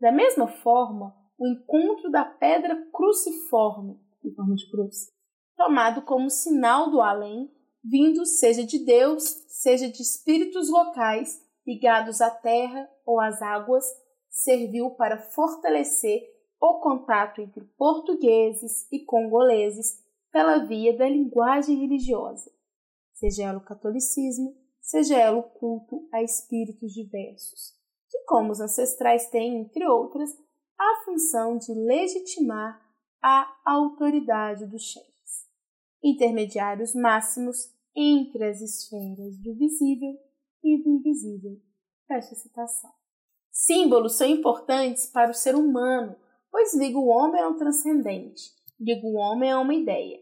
Da 0.00 0.10
mesma 0.10 0.48
forma, 0.48 1.14
o 1.44 1.46
encontro 1.46 2.10
da 2.10 2.24
pedra 2.24 2.74
cruciforme, 2.90 4.00
em 4.24 4.34
forma 4.34 4.54
de 4.54 4.70
cruz, 4.70 5.12
tomado 5.54 6.00
como 6.00 6.30
sinal 6.30 6.90
do 6.90 7.02
além, 7.02 7.50
vindo 7.84 8.24
seja 8.24 8.64
de 8.64 8.78
Deus, 8.78 9.22
seja 9.48 9.90
de 9.90 10.00
espíritos 10.00 10.70
locais 10.70 11.38
ligados 11.66 12.22
à 12.22 12.30
terra 12.30 12.88
ou 13.04 13.20
às 13.20 13.42
águas, 13.42 13.84
serviu 14.30 14.92
para 14.92 15.18
fortalecer 15.18 16.22
o 16.58 16.80
contato 16.80 17.42
entre 17.42 17.62
portugueses 17.76 18.90
e 18.90 19.04
congoleses 19.04 20.02
pela 20.32 20.64
via 20.64 20.96
da 20.96 21.06
linguagem 21.06 21.76
religiosa, 21.76 22.50
seja 23.12 23.44
ela 23.44 23.58
o 23.58 23.64
catolicismo, 23.64 24.56
seja 24.80 25.18
ela 25.18 25.38
o 25.38 25.42
culto 25.42 26.08
a 26.10 26.22
espíritos 26.22 26.92
diversos, 26.92 27.74
que, 28.08 28.18
como 28.24 28.50
os 28.50 28.60
ancestrais 28.60 29.28
têm, 29.28 29.58
entre 29.60 29.86
outras, 29.86 30.30
a 30.78 31.04
função 31.04 31.56
de 31.58 31.72
legitimar 31.72 32.80
a 33.22 33.56
autoridade 33.64 34.66
dos 34.66 34.82
chefes, 34.82 35.48
intermediários 36.02 36.94
máximos 36.94 37.72
entre 37.96 38.44
as 38.44 38.60
esferas 38.60 39.38
do 39.38 39.54
visível 39.54 40.14
e 40.62 40.82
do 40.82 40.90
invisível. 40.90 41.60
Fecha 42.06 42.34
citação. 42.34 42.92
Símbolos 43.50 44.16
são 44.16 44.26
importantes 44.26 45.06
para 45.06 45.30
o 45.30 45.34
ser 45.34 45.54
humano, 45.54 46.16
pois 46.50 46.74
liga 46.74 46.98
o 46.98 47.06
homem 47.06 47.40
ao 47.40 47.54
transcendente, 47.54 48.42
liga 48.78 49.06
o 49.06 49.14
homem 49.14 49.50
a 49.50 49.60
uma 49.60 49.74
ideia. 49.74 50.20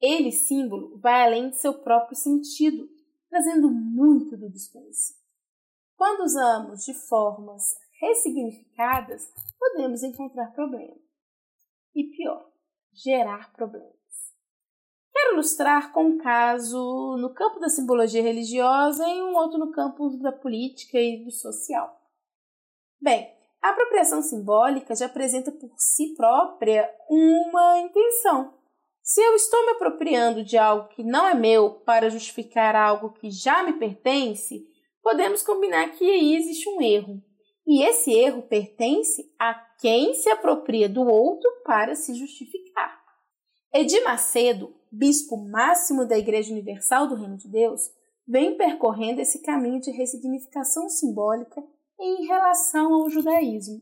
Ele, 0.00 0.30
símbolo, 0.30 0.98
vai 0.98 1.24
além 1.24 1.50
de 1.50 1.58
seu 1.58 1.74
próprio 1.74 2.16
sentido, 2.16 2.88
trazendo 3.30 3.70
muito 3.70 4.36
do 4.36 4.50
desconhecido. 4.50 5.18
Quando 5.96 6.24
usamos 6.24 6.84
de 6.84 6.92
formas 6.92 7.74
ressignificadas, 8.06 9.32
podemos 9.58 10.02
encontrar 10.02 10.52
problemas. 10.52 10.98
E 11.94 12.04
pior, 12.04 12.50
gerar 12.92 13.52
problemas. 13.52 13.94
Quero 15.12 15.34
ilustrar 15.34 15.92
com 15.92 16.04
um 16.04 16.18
caso 16.18 17.16
no 17.18 17.32
campo 17.32 17.60
da 17.60 17.68
simbologia 17.68 18.22
religiosa 18.22 19.06
e 19.08 19.22
um 19.22 19.34
outro 19.36 19.58
no 19.58 19.70
campo 19.70 20.10
da 20.18 20.32
política 20.32 20.98
e 20.98 21.24
do 21.24 21.30
social. 21.30 22.00
Bem, 23.00 23.32
a 23.62 23.70
apropriação 23.70 24.22
simbólica 24.22 24.94
já 24.94 25.06
apresenta 25.06 25.52
por 25.52 25.72
si 25.76 26.14
própria 26.14 26.92
uma 27.08 27.78
intenção, 27.78 28.52
se 29.04 29.20
eu 29.20 29.34
estou 29.34 29.62
me 29.66 29.72
apropriando 29.72 30.42
de 30.42 30.56
algo 30.56 30.88
que 30.88 31.04
não 31.04 31.28
é 31.28 31.34
meu 31.34 31.72
para 31.72 32.08
justificar 32.08 32.74
algo 32.74 33.12
que 33.12 33.30
já 33.30 33.62
me 33.62 33.74
pertence, 33.74 34.66
podemos 35.02 35.42
combinar 35.42 35.90
que 35.90 36.10
aí 36.10 36.34
existe 36.34 36.66
um 36.70 36.80
erro. 36.80 37.22
E 37.66 37.82
esse 37.82 38.12
erro 38.12 38.42
pertence 38.42 39.32
a 39.38 39.54
quem 39.80 40.14
se 40.14 40.28
apropria 40.28 40.88
do 40.88 41.02
outro 41.02 41.50
para 41.64 41.94
se 41.94 42.14
justificar. 42.14 43.02
Edir 43.72 44.04
Macedo, 44.04 44.74
bispo 44.92 45.36
máximo 45.36 46.06
da 46.06 46.18
Igreja 46.18 46.52
Universal 46.52 47.08
do 47.08 47.14
Reino 47.14 47.36
de 47.36 47.48
Deus, 47.48 47.90
vem 48.26 48.56
percorrendo 48.56 49.20
esse 49.20 49.42
caminho 49.42 49.80
de 49.80 49.90
ressignificação 49.90 50.88
simbólica 50.88 51.62
em 51.98 52.26
relação 52.26 52.94
ao 52.94 53.10
judaísmo. 53.10 53.80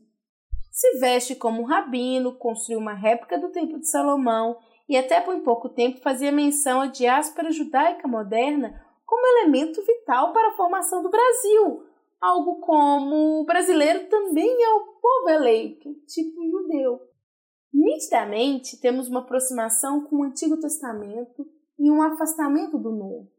Se 0.71 0.97
veste 0.99 1.35
como 1.35 1.61
um 1.61 1.65
rabino, 1.65 2.35
construiu 2.35 2.79
uma 2.79 2.93
réplica 2.93 3.37
do 3.37 3.49
Templo 3.49 3.79
de 3.79 3.87
Salomão 3.87 4.57
e 4.89 4.97
até 4.97 5.21
por 5.21 5.39
pouco 5.41 5.69
tempo 5.69 6.01
fazia 6.01 6.31
menção 6.31 6.81
à 6.81 6.87
diáspora 6.87 7.51
judaica 7.51 8.07
moderna 8.07 8.81
como 9.05 9.27
elemento 9.27 9.81
vital 9.85 10.33
para 10.33 10.49
a 10.49 10.55
formação 10.55 11.03
do 11.03 11.09
Brasil, 11.09 11.83
algo 12.23 12.61
como 12.61 13.41
o 13.41 13.45
brasileiro 13.45 14.07
também 14.07 14.49
é 14.49 14.69
o 14.75 14.85
povo 15.01 15.29
eleito, 15.29 15.93
tipo 16.07 16.49
judeu. 16.49 17.01
Nitidamente, 17.73 18.79
temos 18.79 19.09
uma 19.09 19.19
aproximação 19.19 20.05
com 20.05 20.17
o 20.17 20.23
Antigo 20.23 20.57
Testamento 20.57 21.45
e 21.77 21.91
um 21.91 22.01
afastamento 22.01 22.77
do 22.77 22.91
Novo. 22.91 23.29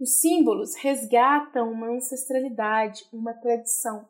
Os 0.00 0.20
símbolos 0.20 0.74
resgatam 0.76 1.70
uma 1.70 1.88
ancestralidade, 1.88 3.04
uma 3.12 3.34
tradição. 3.34 4.08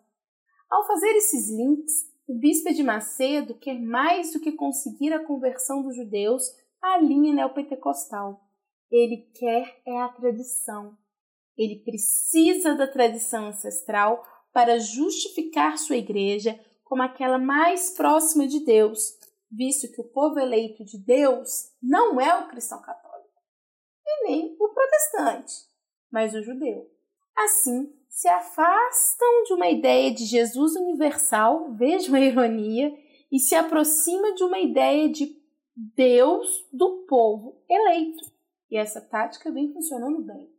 Ao 0.71 0.87
fazer 0.87 1.11
esses 1.17 1.51
links, 1.51 1.93
o 2.29 2.39
bispo 2.39 2.73
de 2.73 2.85
Macedo 2.85 3.59
quer 3.59 3.81
mais 3.81 4.33
do 4.33 4.39
que 4.39 4.53
conseguir 4.53 5.13
a 5.13 5.27
conversão 5.27 5.83
dos 5.83 5.97
judeus 5.97 6.45
à 6.81 6.99
linha 6.99 7.35
neopentecostal. 7.35 8.49
Ele 8.91 9.29
quer 9.35 9.83
é 9.85 10.01
a 10.01 10.09
tradição. 10.09 10.97
Ele 11.57 11.83
precisa 11.85 12.75
da 12.75 12.87
tradição 12.87 13.47
ancestral 13.47 14.25
para 14.53 14.79
justificar 14.79 15.79
sua 15.79 15.97
igreja 15.97 16.59
como 16.85 17.03
aquela 17.03 17.39
mais 17.39 17.91
próxima 17.91 18.47
de 18.47 18.61
Deus, 18.61 19.17
visto 19.51 19.91
que 19.93 20.01
o 20.01 20.09
povo 20.09 20.39
eleito 20.39 20.85
de 20.85 20.99
Deus 20.99 21.71
não 21.83 22.21
é 22.21 22.39
o 22.39 22.49
cristão 22.49 22.81
católico 22.83 23.03
e 24.07 24.29
nem 24.29 24.57
o 24.59 24.69
protestante, 24.69 25.55
mas 26.11 26.35
o 26.35 26.43
judeu. 26.43 26.91
Assim, 27.37 27.91
se 28.09 28.29
afastam 28.29 29.45
de 29.45 29.55
uma 29.55 29.71
ideia 29.71 30.13
de 30.13 30.27
Jesus 30.27 30.77
universal, 30.77 31.73
vejam 31.75 32.15
a 32.15 32.21
ironia, 32.21 32.93
e 33.31 33.39
se 33.39 33.55
aproxima 33.55 34.35
de 34.35 34.45
uma 34.45 34.59
ideia 34.59 35.09
de 35.09 35.35
Deus 35.75 36.69
do 36.71 37.07
povo 37.09 37.65
eleito. 37.69 38.31
E 38.71 38.77
essa 38.77 39.01
tática 39.01 39.51
vem 39.51 39.73
funcionando 39.73 40.21
bem. 40.21 40.52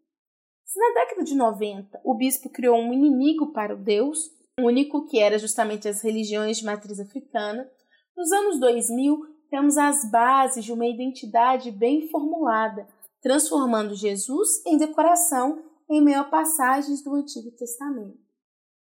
Se 0.74 0.80
na 0.80 1.02
década 1.02 1.24
de 1.24 1.36
90 1.36 2.02
o 2.04 2.16
bispo 2.16 2.50
criou 2.50 2.76
um 2.76 2.92
inimigo 2.92 3.54
para 3.54 3.76
o 3.76 3.78
Deus, 3.78 4.32
único 4.60 5.06
que 5.06 5.20
era 5.20 5.38
justamente 5.38 5.88
as 5.88 6.02
religiões 6.02 6.58
de 6.58 6.66
matriz 6.66 7.00
africana, 7.00 7.70
nos 8.18 8.32
anos 8.32 8.60
2000 8.60 9.20
temos 9.52 9.78
as 9.78 10.10
bases 10.10 10.66
de 10.66 10.74
uma 10.74 10.88
identidade 10.88 11.70
bem 11.70 12.10
formulada, 12.10 12.88
transformando 13.22 13.94
Jesus 13.94 14.66
em 14.66 14.76
decoração 14.76 15.64
em 15.88 16.02
meio 16.02 16.22
a 16.22 16.24
passagens 16.24 17.04
do 17.04 17.14
Antigo 17.14 17.52
Testamento, 17.52 18.18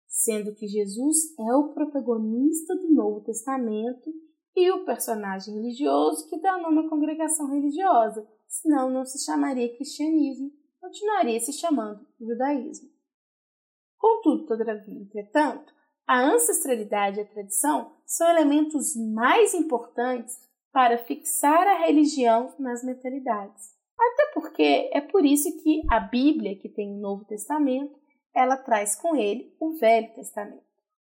sendo 0.06 0.54
que 0.54 0.68
Jesus 0.68 1.16
é 1.40 1.56
o 1.56 1.70
protagonista 1.70 2.76
do 2.76 2.92
Novo 2.92 3.22
Testamento 3.22 4.12
e 4.54 4.70
o 4.70 4.84
personagem 4.84 5.54
religioso 5.56 6.28
que 6.28 6.42
dá 6.42 6.58
nome 6.58 6.86
à 6.86 6.90
congregação 6.90 7.50
religiosa, 7.50 8.28
senão 8.50 8.90
não 8.90 9.06
se 9.06 9.24
chamaria 9.24 9.74
cristianismo, 9.78 10.59
continuaria 10.80 11.40
se 11.40 11.54
chamando 11.54 12.06
judaísmo. 12.20 12.90
Contudo, 13.98 14.46
todavia, 14.46 15.00
entretanto, 15.00 15.74
a 16.08 16.22
ancestralidade 16.22 17.20
e 17.20 17.22
a 17.22 17.26
tradição 17.26 17.96
são 18.06 18.30
elementos 18.30 18.96
mais 18.96 19.54
importantes 19.54 20.36
para 20.72 20.98
fixar 20.98 21.68
a 21.68 21.86
religião 21.86 22.56
nas 22.58 22.84
mentalidades. 22.84 23.76
Até 24.00 24.32
porque 24.34 24.90
é 24.94 25.02
por 25.02 25.26
isso 25.26 25.52
que 25.62 25.82
a 25.92 26.00
Bíblia, 26.00 26.58
que 26.58 26.70
tem 26.70 26.94
o 26.94 27.00
Novo 27.00 27.26
Testamento, 27.26 28.00
ela 28.34 28.56
traz 28.56 28.96
com 28.96 29.16
ele 29.16 29.54
o 29.60 29.74
Velho 29.78 30.14
Testamento. 30.16 30.64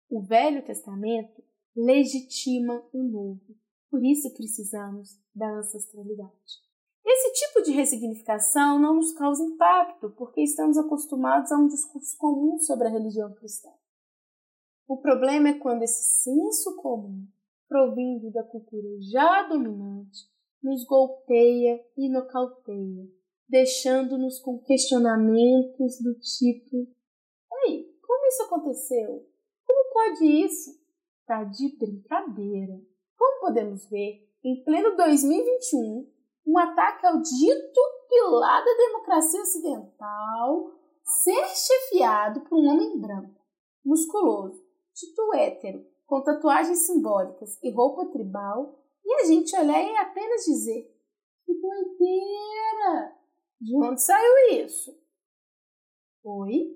O 0.08 0.22
Velho 0.22 0.64
Testamento 0.64 1.42
legitima 1.76 2.82
o 2.92 3.02
Novo. 3.02 3.56
Por 3.90 4.04
isso 4.04 4.32
precisamos 4.34 5.18
da 5.34 5.50
ancestralidade. 5.50 6.64
Esse 7.06 7.32
tipo 7.32 7.62
de 7.62 7.72
ressignificação 7.72 8.78
não 8.78 8.94
nos 8.94 9.12
causa 9.12 9.44
impacto, 9.44 10.10
porque 10.16 10.40
estamos 10.42 10.78
acostumados 10.78 11.52
a 11.52 11.58
um 11.58 11.66
discurso 11.66 12.16
comum 12.16 12.58
sobre 12.58 12.88
a 12.88 12.90
religião 12.90 13.32
cristã. 13.34 13.68
O 14.88 14.96
problema 14.96 15.50
é 15.50 15.58
quando 15.58 15.82
esse 15.82 16.22
senso 16.22 16.76
comum, 16.76 17.26
provindo 17.68 18.30
da 18.30 18.42
cultura 18.42 18.88
já 19.02 19.42
dominante, 19.42 20.18
nos 20.62 20.84
golpeia 20.86 21.84
e 21.96 22.08
nocauteia, 22.08 23.06
deixando-nos 23.46 24.40
com 24.40 24.58
questionamentos 24.60 26.00
do 26.02 26.14
tipo: 26.18 26.88
Ei, 27.66 27.84
como 28.00 28.26
isso 28.26 28.42
aconteceu? 28.44 29.28
Como 29.66 29.92
pode 29.92 30.24
isso? 30.24 30.70
Tá 31.26 31.44
de 31.44 31.76
brincadeira. 31.76 32.80
Como 33.16 33.40
podemos 33.40 33.88
ver, 33.90 34.26
em 34.42 34.62
pleno 34.64 34.96
2021, 34.96 36.13
um 36.46 36.58
ataque 36.58 37.06
ao 37.06 37.20
dito 37.20 37.80
pilar 38.08 38.64
da 38.64 38.74
democracia 38.74 39.40
ocidental 39.40 40.72
ser 41.02 41.46
chefiado 41.48 42.40
por 42.42 42.58
um 42.58 42.68
homem 42.68 42.98
branco, 42.98 43.40
musculoso, 43.84 44.62
dito 44.94 45.34
hétero, 45.34 45.84
com 46.06 46.22
tatuagens 46.22 46.86
simbólicas 46.86 47.58
e 47.62 47.70
roupa 47.70 48.06
tribal, 48.06 48.78
e 49.04 49.14
a 49.14 49.24
gente 49.24 49.56
olhar 49.56 49.82
e 49.82 49.96
apenas 49.96 50.44
dizer: 50.44 50.90
Que 51.44 51.54
doideira! 51.54 53.14
De 53.60 53.76
onde 53.76 54.02
saiu 54.02 54.64
isso? 54.64 54.90
Oi? 56.22 56.74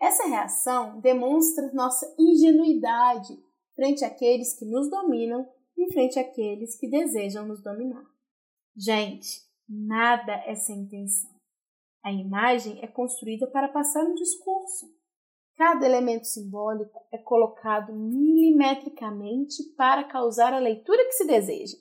Essa 0.00 0.26
reação 0.26 1.00
demonstra 1.00 1.72
nossa 1.72 2.12
ingenuidade 2.18 3.38
frente 3.74 4.04
àqueles 4.04 4.58
que 4.58 4.64
nos 4.64 4.90
dominam 4.90 5.48
e 5.76 5.92
frente 5.92 6.18
àqueles 6.18 6.78
que 6.78 6.88
desejam 6.88 7.46
nos 7.46 7.62
dominar. 7.62 8.04
Gente, 8.76 9.42
nada 9.68 10.32
é 10.46 10.54
sem 10.54 10.80
intenção. 10.80 11.30
A 12.02 12.12
imagem 12.12 12.82
é 12.82 12.86
construída 12.86 13.46
para 13.46 13.68
passar 13.68 14.04
um 14.04 14.14
discurso. 14.14 14.86
Cada 15.56 15.84
elemento 15.84 16.26
simbólico 16.26 17.06
é 17.12 17.18
colocado 17.18 17.92
milimetricamente 17.92 19.62
para 19.76 20.04
causar 20.04 20.54
a 20.54 20.58
leitura 20.58 21.04
que 21.04 21.12
se 21.12 21.26
deseja. 21.26 21.76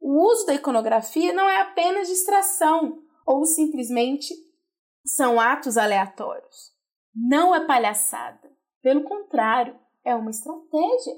O 0.00 0.22
uso 0.30 0.46
da 0.46 0.54
iconografia 0.54 1.32
não 1.32 1.48
é 1.48 1.60
apenas 1.60 2.08
distração 2.08 3.02
ou 3.26 3.44
simplesmente 3.44 4.34
são 5.04 5.38
atos 5.38 5.76
aleatórios. 5.76 6.72
Não 7.14 7.54
é 7.54 7.66
palhaçada. 7.66 8.50
Pelo 8.82 9.04
contrário, 9.04 9.78
é 10.04 10.14
uma 10.14 10.30
estratégia. 10.30 11.14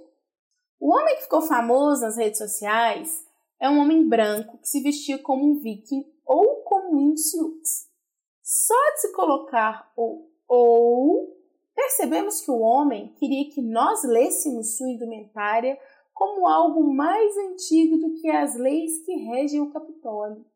O 0.79 0.93
homem 0.95 1.17
que 1.17 1.23
ficou 1.23 1.43
famoso 1.43 2.03
nas 2.03 2.17
redes 2.17 2.39
sociais 2.39 3.26
é 3.61 3.69
um 3.69 3.79
homem 3.79 4.09
branco 4.09 4.59
que 4.59 4.69
se 4.69 4.83
vestia 4.83 5.19
como 5.19 5.45
um 5.45 5.59
viking 5.61 6.05
ou 6.25 6.63
como 6.63 6.97
um 6.97 7.17
sioux. 7.17 7.89
Só 8.43 8.75
de 8.95 9.01
se 9.01 9.13
colocar 9.13 9.93
o 9.97 10.29
ou 10.49 11.37
percebemos 11.75 12.41
que 12.41 12.51
o 12.51 12.61
homem 12.61 13.13
queria 13.15 13.51
que 13.51 13.61
nós 13.61 14.05
lêssemos 14.05 14.77
sua 14.77 14.89
indumentária 14.89 15.79
como 16.15 16.47
algo 16.47 16.83
mais 16.95 17.37
antigo 17.37 17.99
do 17.99 18.15
que 18.15 18.31
as 18.31 18.57
leis 18.57 19.05
que 19.05 19.13
regem 19.17 19.61
o 19.61 19.71
Capitólio, 19.71 20.47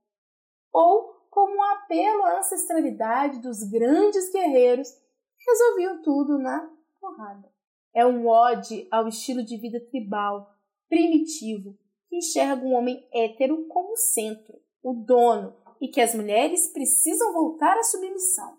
ou 0.73 1.13
como 1.29 1.55
um 1.55 1.63
apelo 1.63 2.23
à 2.23 2.39
ancestralidade 2.39 3.41
dos 3.41 3.63
grandes 3.65 4.33
guerreiros 4.33 4.89
que 4.91 5.51
resolviam 5.51 6.01
tudo 6.01 6.39
na 6.39 6.71
porrada. 6.99 7.53
É 7.95 8.07
um 8.07 8.27
ode 8.27 8.89
ao 8.91 9.07
estilo 9.07 9.45
de 9.45 9.59
vida 9.59 9.81
tribal, 9.81 10.55
primitivo, 10.89 11.77
que 12.11 12.17
enxerga 12.17 12.67
o 12.67 12.73
homem 12.73 13.09
hétero 13.15 13.69
como 13.69 13.97
centro, 13.97 14.59
o 14.83 14.93
dono, 14.93 15.55
e 15.81 15.87
que 15.87 16.01
as 16.01 16.13
mulheres 16.13 16.73
precisam 16.73 17.33
voltar 17.33 17.79
à 17.79 17.85
submissão. 17.85 18.59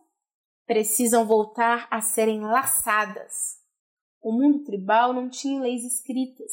Precisam 0.66 1.28
voltar 1.28 1.86
a 1.92 2.00
serem 2.00 2.40
laçadas. 2.40 3.60
O 4.22 4.32
mundo 4.32 4.64
tribal 4.64 5.12
não 5.12 5.30
tinha 5.30 5.60
leis 5.60 5.84
escritas. 5.84 6.50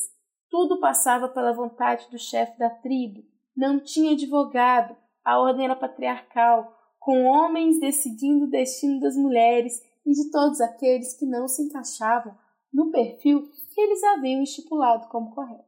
Tudo 0.50 0.80
passava 0.80 1.28
pela 1.28 1.52
vontade 1.52 2.10
do 2.10 2.18
chefe 2.18 2.58
da 2.58 2.68
tribo. 2.68 3.22
Não 3.56 3.78
tinha 3.78 4.12
advogado. 4.12 4.96
A 5.24 5.38
ordem 5.38 5.66
era 5.66 5.76
patriarcal, 5.76 6.76
com 6.98 7.24
homens 7.24 7.78
decidindo 7.78 8.46
o 8.46 8.50
destino 8.50 8.98
das 8.98 9.16
mulheres 9.16 9.80
e 10.04 10.12
de 10.12 10.30
todos 10.32 10.60
aqueles 10.60 11.14
que 11.14 11.24
não 11.24 11.46
se 11.46 11.62
encaixavam 11.62 12.36
no 12.72 12.90
perfil 12.90 13.48
que 13.72 13.80
eles 13.80 14.02
haviam 14.02 14.42
estipulado 14.42 15.08
como 15.08 15.34
correto. 15.34 15.67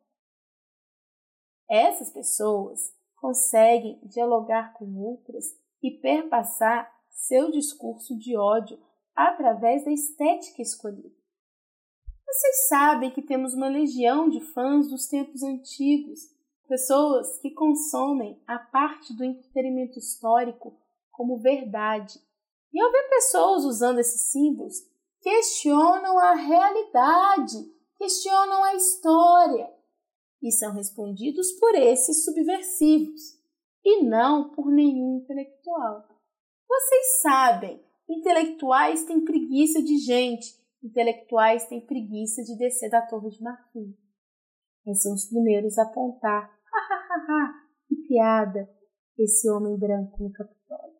Essas 1.71 2.11
pessoas 2.11 2.93
conseguem 3.15 4.01
dialogar 4.03 4.75
com 4.75 4.93
outras 4.97 5.57
e 5.81 5.93
perpassar 5.93 6.93
seu 7.11 7.49
discurso 7.53 8.19
de 8.19 8.37
ódio 8.37 8.77
através 9.15 9.85
da 9.85 9.93
estética 9.93 10.61
escolhida. 10.61 11.15
Vocês 12.27 12.69
sabem 12.69 13.13
que 13.13 13.23
temos 13.23 13.55
uma 13.55 13.69
legião 13.69 14.29
de 14.29 14.41
fãs 14.53 14.89
dos 14.89 15.07
tempos 15.07 15.45
antigos, 15.45 16.21
pessoas 16.67 17.39
que 17.39 17.51
consomem 17.51 18.43
a 18.49 18.59
parte 18.59 19.17
do 19.17 19.23
entretenimento 19.23 19.97
histórico 19.97 20.77
como 21.13 21.39
verdade. 21.39 22.19
E 22.73 22.81
ao 22.81 22.91
ver 22.91 23.09
pessoas 23.11 23.65
usando 23.65 24.01
esses 24.01 24.31
símbolos, 24.33 24.75
questionam 25.21 26.19
a 26.19 26.35
realidade, 26.35 27.59
questionam 27.97 28.65
a 28.65 28.75
história 28.75 29.80
e 30.43 30.51
são 30.53 30.73
respondidos 30.73 31.53
por 31.53 31.75
esses 31.75 32.25
subversivos 32.25 33.39
e 33.85 34.03
não 34.03 34.51
por 34.51 34.71
nenhum 34.71 35.19
intelectual. 35.19 36.09
Vocês 36.69 37.21
sabem, 37.23 37.83
intelectuais 38.09 39.05
têm 39.05 39.25
preguiça 39.25 39.83
de 39.83 39.99
gente, 39.99 40.55
intelectuais 40.83 41.67
têm 41.67 41.85
preguiça 41.85 42.43
de 42.43 42.57
descer 42.57 42.91
da 42.91 43.03
torre 43.03 43.31
de 43.31 43.43
marfim. 43.43 43.95
Eles 44.87 45.03
são 45.03 45.13
os 45.13 45.27
primeiros 45.27 45.79
a 45.79 45.83
apontar, 45.83 46.51
ha, 46.73 47.53
que 47.87 47.97
piada, 47.97 48.69
esse 49.19 49.51
homem 49.51 49.77
branco 49.77 50.23
no 50.23 50.33
Capitólio. 50.33 50.97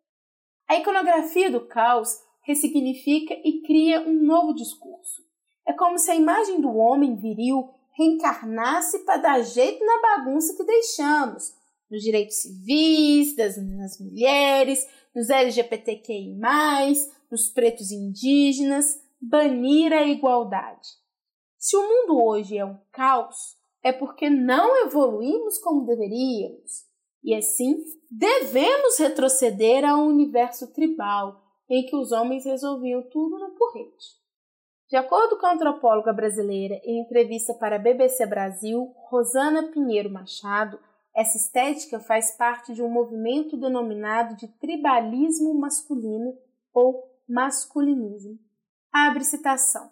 A 0.69 0.77
iconografia 0.77 1.49
do 1.49 1.67
caos 1.67 2.09
ressignifica 2.43 3.33
e 3.43 3.61
cria 3.61 4.01
um 4.01 4.23
novo 4.23 4.53
discurso. 4.53 5.21
É 5.67 5.73
como 5.73 5.97
se 5.97 6.11
a 6.11 6.15
imagem 6.15 6.61
do 6.61 6.75
homem 6.75 7.15
viril 7.15 7.73
reencarnasse 8.01 8.99
para 8.99 9.17
dar 9.17 9.41
jeito 9.41 9.83
na 9.85 10.01
bagunça 10.01 10.55
que 10.55 10.63
deixamos, 10.63 11.53
nos 11.89 12.01
direitos 12.01 12.37
civis, 12.37 13.35
das, 13.35 13.55
das 13.55 13.99
mulheres, 13.99 14.87
nos 15.15 15.29
LGBTQI, 15.29 16.37
nos 17.29 17.49
pretos 17.49 17.91
indígenas, 17.91 18.99
banir 19.21 19.93
a 19.93 20.03
igualdade. 20.03 20.89
Se 21.57 21.77
o 21.77 21.81
mundo 21.81 22.23
hoje 22.23 22.57
é 22.57 22.65
um 22.65 22.77
caos, 22.91 23.55
é 23.83 23.91
porque 23.91 24.29
não 24.29 24.85
evoluímos 24.85 25.57
como 25.59 25.85
deveríamos. 25.85 26.85
E 27.23 27.35
assim, 27.35 27.83
devemos 28.09 28.97
retroceder 28.97 29.85
a 29.85 29.95
um 29.95 30.07
universo 30.07 30.73
tribal 30.73 31.41
em 31.69 31.85
que 31.85 31.95
os 31.95 32.11
homens 32.11 32.45
resolviam 32.45 33.03
tudo 33.03 33.37
no 33.37 33.51
porrete. 33.51 34.20
De 34.91 34.97
acordo 34.97 35.37
com 35.37 35.45
a 35.45 35.53
antropóloga 35.53 36.11
brasileira 36.11 36.75
em 36.83 36.99
entrevista 36.99 37.53
para 37.53 37.77
a 37.77 37.79
BBC 37.79 38.25
Brasil, 38.25 38.93
Rosana 39.07 39.71
Pinheiro 39.71 40.11
Machado, 40.11 40.77
essa 41.15 41.37
estética 41.37 41.97
faz 41.97 42.35
parte 42.35 42.73
de 42.73 42.83
um 42.83 42.89
movimento 42.89 43.55
denominado 43.55 44.35
de 44.35 44.49
tribalismo 44.49 45.53
masculino 45.53 46.37
ou 46.73 47.09
masculinismo. 47.25 48.37
Abre 48.91 49.23
citação. 49.23 49.89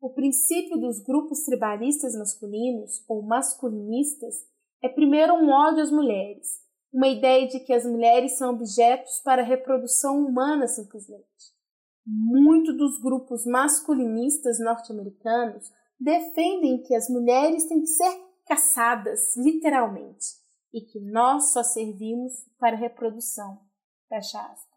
O 0.00 0.10
princípio 0.10 0.78
dos 0.78 1.00
grupos 1.00 1.40
tribalistas 1.40 2.14
masculinos 2.14 3.04
ou 3.08 3.22
masculinistas 3.22 4.46
é 4.80 4.88
primeiro 4.88 5.34
um 5.34 5.50
ódio 5.50 5.82
às 5.82 5.90
mulheres, 5.90 6.62
uma 6.92 7.08
ideia 7.08 7.48
de 7.48 7.58
que 7.58 7.72
as 7.72 7.84
mulheres 7.84 8.38
são 8.38 8.54
objetos 8.54 9.18
para 9.24 9.42
a 9.42 9.44
reprodução 9.44 10.24
humana 10.24 10.68
simplesmente. 10.68 11.59
Muitos 12.06 12.76
dos 12.76 13.00
grupos 13.00 13.44
masculinistas 13.44 14.58
norte-americanos 14.58 15.70
defendem 15.98 16.82
que 16.82 16.94
as 16.94 17.08
mulheres 17.08 17.66
têm 17.66 17.80
que 17.80 17.86
ser 17.86 18.30
caçadas, 18.46 19.36
literalmente, 19.36 20.26
e 20.72 20.80
que 20.80 20.98
nós 21.00 21.52
só 21.52 21.62
servimos 21.62 22.32
para 22.58 22.76
reprodução. 22.76 23.60
Fecha 24.08 24.40
aspas. 24.40 24.70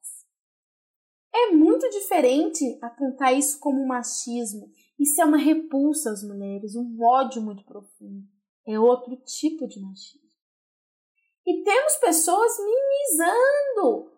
É 1.34 1.52
muito 1.52 1.90
diferente 1.90 2.78
apontar 2.82 3.34
isso 3.34 3.60
como 3.60 3.88
machismo. 3.88 4.70
Isso 5.00 5.20
é 5.20 5.26
uma 5.26 5.38
repulsa 5.38 6.12
às 6.12 6.24
mulheres, 6.24 6.76
um 6.76 7.02
ódio 7.02 7.42
muito 7.42 7.64
profundo. 7.66 8.28
É 8.68 8.80
outro 8.80 9.16
tipo 9.18 9.68
de 9.68 9.80
machismo. 9.80 10.22
E 11.46 11.64
temos 11.64 11.96
pessoas 11.98 12.58
minimizando 12.60 14.12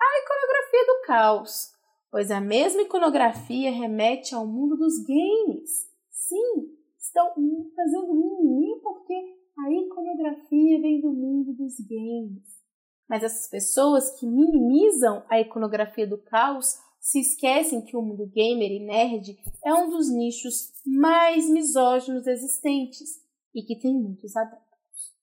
a 0.00 0.18
iconografia 0.24 0.86
do 0.86 1.06
caos, 1.06 1.72
pois 2.12 2.30
a 2.30 2.42
mesma 2.42 2.82
iconografia 2.82 3.70
remete 3.70 4.34
ao 4.34 4.46
mundo 4.46 4.76
dos 4.76 5.02
games. 5.02 5.90
Sim, 6.10 6.76
estão 6.98 7.32
fazendo 7.74 8.14
mimimi 8.14 8.78
porque 8.82 9.14
a 9.58 9.72
iconografia 9.72 10.80
vem 10.82 11.00
do 11.00 11.10
mundo 11.10 11.54
dos 11.54 11.80
games. 11.80 12.44
Mas 13.08 13.22
essas 13.22 13.48
pessoas 13.48 14.20
que 14.20 14.26
minimizam 14.26 15.24
a 15.30 15.40
iconografia 15.40 16.06
do 16.06 16.18
caos 16.18 16.78
se 17.00 17.18
esquecem 17.18 17.82
que 17.82 17.96
o 17.96 18.02
mundo 18.02 18.26
gamer 18.26 18.70
e 18.70 18.84
nerd 18.84 19.38
é 19.64 19.72
um 19.72 19.88
dos 19.88 20.10
nichos 20.10 20.70
mais 20.84 21.48
misóginos 21.48 22.26
existentes 22.26 23.22
e 23.54 23.62
que 23.62 23.78
tem 23.80 23.94
muitos 23.94 24.36
adeptos. 24.36 25.14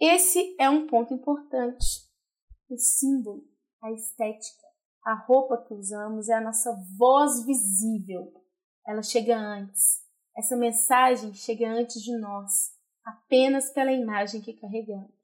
Esse 0.00 0.56
é 0.58 0.68
um 0.68 0.88
ponto 0.88 1.14
importante. 1.14 2.04
O 2.68 2.76
símbolo, 2.76 3.44
a 3.80 3.92
estética 3.92 4.65
a 5.06 5.14
roupa 5.14 5.56
que 5.56 5.72
usamos 5.72 6.28
é 6.28 6.34
a 6.34 6.40
nossa 6.40 6.76
voz 6.98 7.46
visível. 7.46 8.34
Ela 8.84 9.04
chega 9.04 9.38
antes. 9.38 10.04
Essa 10.36 10.56
mensagem 10.56 11.32
chega 11.32 11.70
antes 11.70 12.02
de 12.02 12.18
nós, 12.18 12.72
apenas 13.04 13.70
pela 13.70 13.92
imagem 13.92 14.40
que 14.40 14.52
carregamos. 14.52 15.14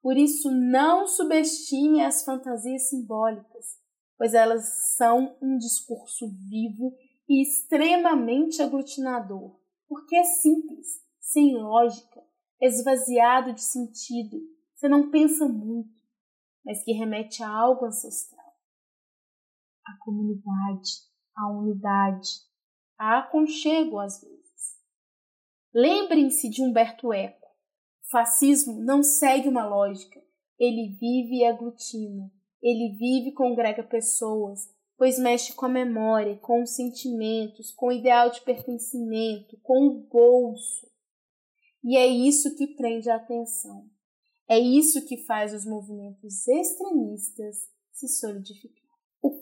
Por 0.00 0.16
isso, 0.16 0.50
não 0.50 1.06
subestime 1.06 2.02
as 2.02 2.24
fantasias 2.24 2.88
simbólicas, 2.88 3.78
pois 4.16 4.32
elas 4.32 4.94
são 4.96 5.36
um 5.40 5.58
discurso 5.58 6.26
vivo 6.48 6.96
e 7.28 7.42
extremamente 7.42 8.62
aglutinador, 8.62 9.54
porque 9.86 10.16
é 10.16 10.24
simples, 10.24 10.86
sem 11.20 11.54
lógica, 11.54 12.22
esvaziado 12.58 13.52
de 13.52 13.62
sentido, 13.62 14.40
você 14.74 14.88
não 14.88 15.10
pensa 15.10 15.46
muito, 15.46 15.92
mas 16.64 16.82
que 16.82 16.92
remete 16.92 17.42
a 17.42 17.48
algo 17.48 17.84
ancestral 17.84 18.43
a 19.86 19.96
comunidade, 20.04 20.90
a 21.36 21.50
unidade, 21.50 22.30
a 22.98 23.18
aconchego 23.18 23.98
às 23.98 24.20
vezes. 24.20 24.34
Lembrem-se 25.74 26.48
de 26.48 26.62
Humberto 26.62 27.12
Eco. 27.12 27.46
O 28.06 28.10
fascismo 28.10 28.80
não 28.80 29.02
segue 29.02 29.48
uma 29.48 29.66
lógica, 29.66 30.22
ele 30.58 30.94
vive 31.00 31.38
e 31.38 31.44
aglutina, 31.44 32.30
ele 32.62 32.96
vive 32.96 33.30
e 33.30 33.34
congrega 33.34 33.82
pessoas, 33.82 34.60
pois 34.96 35.18
mexe 35.18 35.52
com 35.52 35.66
a 35.66 35.68
memória, 35.68 36.36
com 36.38 36.62
os 36.62 36.74
sentimentos, 36.76 37.72
com 37.72 37.86
o 37.86 37.92
ideal 37.92 38.30
de 38.30 38.40
pertencimento, 38.42 39.58
com 39.62 39.86
o 39.86 40.06
bolso. 40.08 40.86
E 41.82 41.96
é 41.96 42.06
isso 42.06 42.54
que 42.56 42.68
prende 42.68 43.10
a 43.10 43.16
atenção. 43.16 43.90
É 44.48 44.58
isso 44.58 45.04
que 45.06 45.16
faz 45.24 45.52
os 45.52 45.64
movimentos 45.64 46.46
extremistas 46.46 47.56
se 47.92 48.08
solidificar. 48.08 48.83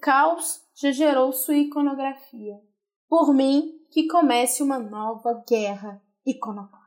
Caos 0.03 0.61
já 0.75 0.91
gerou 0.91 1.33
sua 1.33 1.55
iconografia. 1.55 2.61
Por 3.09 3.33
mim, 3.33 3.79
que 3.89 4.09
comece 4.09 4.61
uma 4.61 4.77
nova 4.77 5.45
guerra 5.49 6.03
iconoclasta. 6.27 6.82